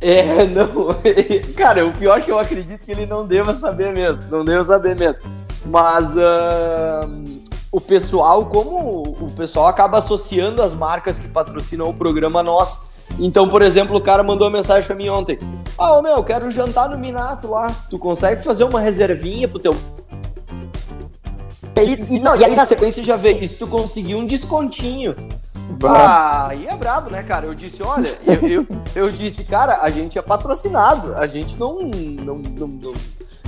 É, 0.00 0.44
não. 0.46 0.94
Cara, 1.56 1.86
o 1.86 1.92
pior 1.92 2.18
é 2.18 2.22
que 2.22 2.30
eu 2.30 2.38
acredito 2.38 2.80
que 2.80 2.90
ele 2.90 3.06
não 3.06 3.26
deva 3.26 3.56
saber 3.56 3.92
mesmo. 3.92 4.24
Não 4.30 4.44
deva 4.44 4.64
saber 4.64 4.96
mesmo. 4.96 5.24
Mas 5.66 6.16
uh, 6.16 7.37
o 7.70 7.80
pessoal, 7.80 8.46
como 8.46 9.02
o 9.20 9.30
pessoal 9.36 9.66
acaba 9.66 9.98
associando 9.98 10.62
as 10.62 10.74
marcas 10.74 11.18
que 11.18 11.28
patrocinam 11.28 11.88
o 11.88 11.94
programa 11.94 12.42
nós. 12.42 12.88
Então, 13.18 13.48
por 13.48 13.62
exemplo, 13.62 13.96
o 13.96 14.00
cara 14.00 14.22
mandou 14.22 14.46
uma 14.46 14.56
mensagem 14.56 14.86
pra 14.86 14.94
mim 14.94 15.08
ontem. 15.08 15.38
Ah, 15.76 15.96
ô 15.96 16.02
meu, 16.02 16.16
eu 16.16 16.24
quero 16.24 16.50
jantar 16.50 16.88
no 16.88 16.98
Minato 16.98 17.48
lá. 17.48 17.74
Tu 17.90 17.98
consegue 17.98 18.42
fazer 18.42 18.64
uma 18.64 18.80
reservinha 18.80 19.48
pro 19.48 19.58
teu. 19.58 19.76
E, 21.76 22.16
e, 22.16 22.18
não, 22.18 22.34
e 22.34 22.44
aí 22.44 22.56
na 22.56 22.66
sequência 22.66 23.02
já 23.02 23.16
veio. 23.16 23.42
E 23.42 23.48
se 23.48 23.58
tu 23.58 23.66
conseguir 23.66 24.14
um 24.14 24.26
descontinho? 24.26 25.14
Ah, 25.84 26.48
aí 26.48 26.66
é 26.66 26.74
brabo, 26.74 27.10
né, 27.10 27.22
cara? 27.22 27.46
Eu 27.46 27.54
disse, 27.54 27.82
olha, 27.82 28.18
eu, 28.26 28.48
eu, 28.48 28.66
eu, 28.94 29.12
disse, 29.12 29.44
cara, 29.44 29.82
a 29.82 29.90
gente 29.90 30.18
é 30.18 30.22
patrocinado, 30.22 31.14
a 31.14 31.26
gente 31.26 31.58
não, 31.58 31.82
não, 31.82 32.36
não, 32.36 32.68
não, 32.68 32.94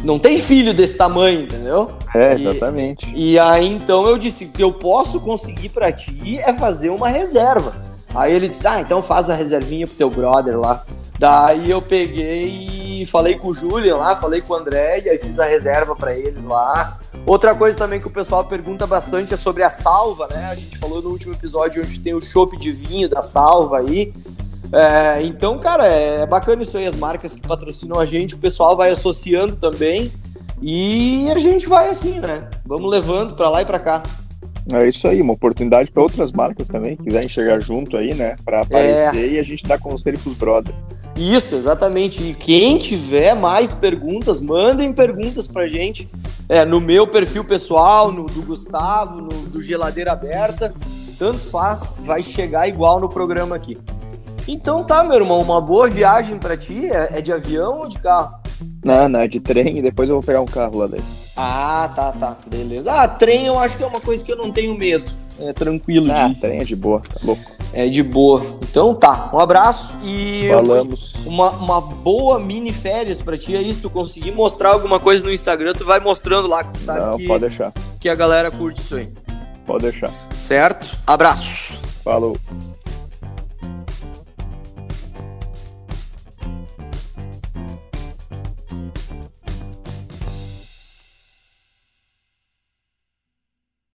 não 0.03 0.19
tem 0.19 0.39
filho 0.39 0.73
desse 0.73 0.95
tamanho, 0.95 1.43
entendeu? 1.43 1.91
É, 2.15 2.35
exatamente. 2.35 3.13
E, 3.15 3.33
e 3.33 3.39
aí 3.39 3.67
então 3.67 4.07
eu 4.07 4.17
disse, 4.19 4.47
que 4.47 4.63
eu 4.63 4.73
posso 4.73 5.21
conseguir 5.21 5.69
para 5.69 5.93
ti 5.93 6.39
é 6.39 6.53
fazer 6.55 6.91
uma 6.91 7.09
reserva. 7.09 7.75
Aí 8.15 8.33
ele 8.33 8.49
disse, 8.49 8.67
ah, 8.67 8.81
então 8.81 9.03
faz 9.03 9.31
a 9.31 9.35
reservinha 9.35 9.87
pro 9.87 9.97
teu 9.97 10.11
brother 10.11 10.59
lá. 10.59 10.85
Daí 11.19 11.71
eu 11.71 11.83
peguei 11.83 13.03
e 13.03 13.07
falei 13.07 13.37
com 13.37 13.49
o 13.49 13.55
Julian 13.55 13.97
lá, 13.97 14.17
falei 14.17 14.41
com 14.41 14.55
o 14.55 14.57
André, 14.57 15.03
e 15.05 15.09
aí 15.11 15.19
fiz 15.19 15.39
a 15.39 15.45
reserva 15.45 15.95
para 15.95 16.17
eles 16.17 16.45
lá. 16.45 16.99
Outra 17.27 17.55
coisa 17.55 17.77
também 17.79 18.01
que 18.01 18.09
o 18.09 18.11
pessoal 18.11 18.43
pergunta 18.45 18.87
bastante 18.87 19.35
é 19.35 19.37
sobre 19.37 19.63
a 19.63 19.71
salva, 19.71 20.27
né? 20.29 20.47
A 20.47 20.55
gente 20.55 20.79
falou 20.79 21.03
no 21.03 21.11
último 21.11 21.35
episódio 21.35 21.83
onde 21.83 22.01
tem 22.01 22.15
o 22.15 22.23
chopp 22.23 22.57
de 22.57 22.73
vinho 22.73 23.09
da 23.09 23.23
salva 23.23 23.79
aí. 23.79 24.15
É, 24.73 25.23
então, 25.23 25.59
cara, 25.59 25.87
é 25.87 26.25
bacana 26.27 26.63
isso 26.63 26.79
aí, 26.79 26.87
as 26.87 26.97
marcas 26.97 27.35
que 27.35 27.47
patrocinam 27.47 27.99
a 27.99 28.07
gente, 28.07 28.35
o 28.35 28.39
pessoal 28.39 28.77
vai 28.77 28.91
associando 28.91 29.57
também. 29.57 30.13
E 30.63 31.29
a 31.31 31.39
gente 31.39 31.67
vai 31.67 31.89
assim, 31.89 32.21
né? 32.21 32.49
Vamos 32.67 32.91
levando 32.91 33.35
para 33.35 33.49
lá 33.49 33.63
e 33.63 33.65
para 33.65 33.79
cá. 33.79 34.03
É 34.73 34.89
isso 34.89 35.09
aí, 35.09 35.21
uma 35.21 35.33
oportunidade 35.33 35.91
para 35.91 36.03
outras 36.03 36.31
marcas 36.31 36.69
também, 36.69 36.97
que 36.97 37.05
quiserem 37.05 37.29
chegar 37.29 37.61
junto 37.61 37.97
aí, 37.97 38.15
né? 38.15 38.37
Para 38.45 38.61
aparecer 38.61 39.31
é... 39.31 39.33
e 39.35 39.39
a 39.39 39.43
gente 39.43 39.65
dá 39.65 39.79
conselho 39.79 40.19
pros 40.19 40.37
brothers. 40.37 40.77
Isso, 41.17 41.55
exatamente. 41.55 42.23
E 42.23 42.35
quem 42.35 42.79
tiver 42.79 43.35
mais 43.35 43.73
perguntas, 43.73 44.41
mandem 44.41 44.93
perguntas 44.93 45.47
pra 45.47 45.67
gente. 45.67 46.09
É, 46.49 46.65
no 46.65 46.81
meu 46.81 47.07
perfil 47.07 47.45
pessoal, 47.45 48.13
no 48.13 48.27
do 48.27 48.43
Gustavo, 48.43 49.21
no 49.21 49.29
do 49.29 49.63
Geladeira 49.63 50.13
Aberta. 50.13 50.73
Tanto 51.19 51.39
faz, 51.39 51.97
vai 52.01 52.23
chegar 52.23 52.69
igual 52.69 53.01
no 53.01 53.09
programa 53.09 53.57
aqui. 53.57 53.77
Então 54.53 54.83
tá, 54.83 55.05
meu 55.05 55.15
irmão, 55.15 55.41
uma 55.41 55.61
boa 55.61 55.89
viagem 55.89 56.37
para 56.37 56.57
ti. 56.57 56.87
É, 56.87 57.19
é, 57.19 57.23
de 57.23 57.33
avião 57.33 57.83
ou 57.83 57.89
de 57.89 58.01
carro? 58.01 58.35
Não, 58.85 59.09
não, 59.09 59.21
é 59.21 59.29
de 59.29 59.39
trem 59.39 59.79
e 59.79 59.83
depois 59.83 60.09
eu 60.09 60.17
vou 60.17 60.25
pegar 60.25 60.41
um 60.41 60.47
carro 60.47 60.79
lá 60.79 60.89
daí. 60.89 61.01
Ah, 61.37 61.89
tá, 61.95 62.11
tá. 62.11 62.37
Beleza. 62.49 62.91
Ah, 62.91 63.07
trem 63.07 63.47
eu 63.47 63.57
acho 63.57 63.77
que 63.77 63.85
é 63.85 63.87
uma 63.87 64.01
coisa 64.01 64.25
que 64.25 64.33
eu 64.33 64.37
não 64.37 64.51
tenho 64.51 64.77
medo. 64.77 65.13
É 65.39 65.53
tranquilo 65.53 66.11
ah, 66.11 66.27
de. 66.27 66.35
trem 66.35 66.61
é 66.61 66.65
de 66.65 66.75
boa, 66.75 67.01
tá 67.01 67.21
louco. 67.23 67.43
É 67.73 67.89
de 67.89 68.03
boa. 68.03 68.45
Então 68.69 68.93
tá, 68.93 69.31
um 69.33 69.39
abraço 69.39 69.97
e. 70.03 70.49
Falamos. 70.53 71.15
Uma, 71.25 71.51
uma 71.51 71.81
boa 71.81 72.41
mini 72.41 72.73
férias 72.73 73.23
pra 73.23 73.39
ti. 73.39 73.55
É 73.55 73.63
isso, 73.63 73.83
tu 73.83 73.89
conseguir 73.89 74.33
mostrar 74.33 74.71
alguma 74.73 74.99
coisa 74.99 75.25
no 75.25 75.33
Instagram, 75.33 75.75
tu 75.75 75.85
vai 75.85 76.01
mostrando 76.01 76.49
lá, 76.49 76.65
que 76.65 76.73
tu 76.73 76.81
sabe 76.81 77.01
não, 77.01 77.17
que, 77.17 77.27
pode 77.27 77.43
deixar. 77.43 77.73
que 78.01 78.09
a 78.09 78.17
galera 78.17 78.51
curte 78.51 78.81
isso 78.81 78.97
aí. 78.97 79.09
Pode 79.65 79.85
deixar. 79.85 80.13
Certo? 80.35 80.99
Abraço. 81.07 81.79
Falou. 82.03 82.37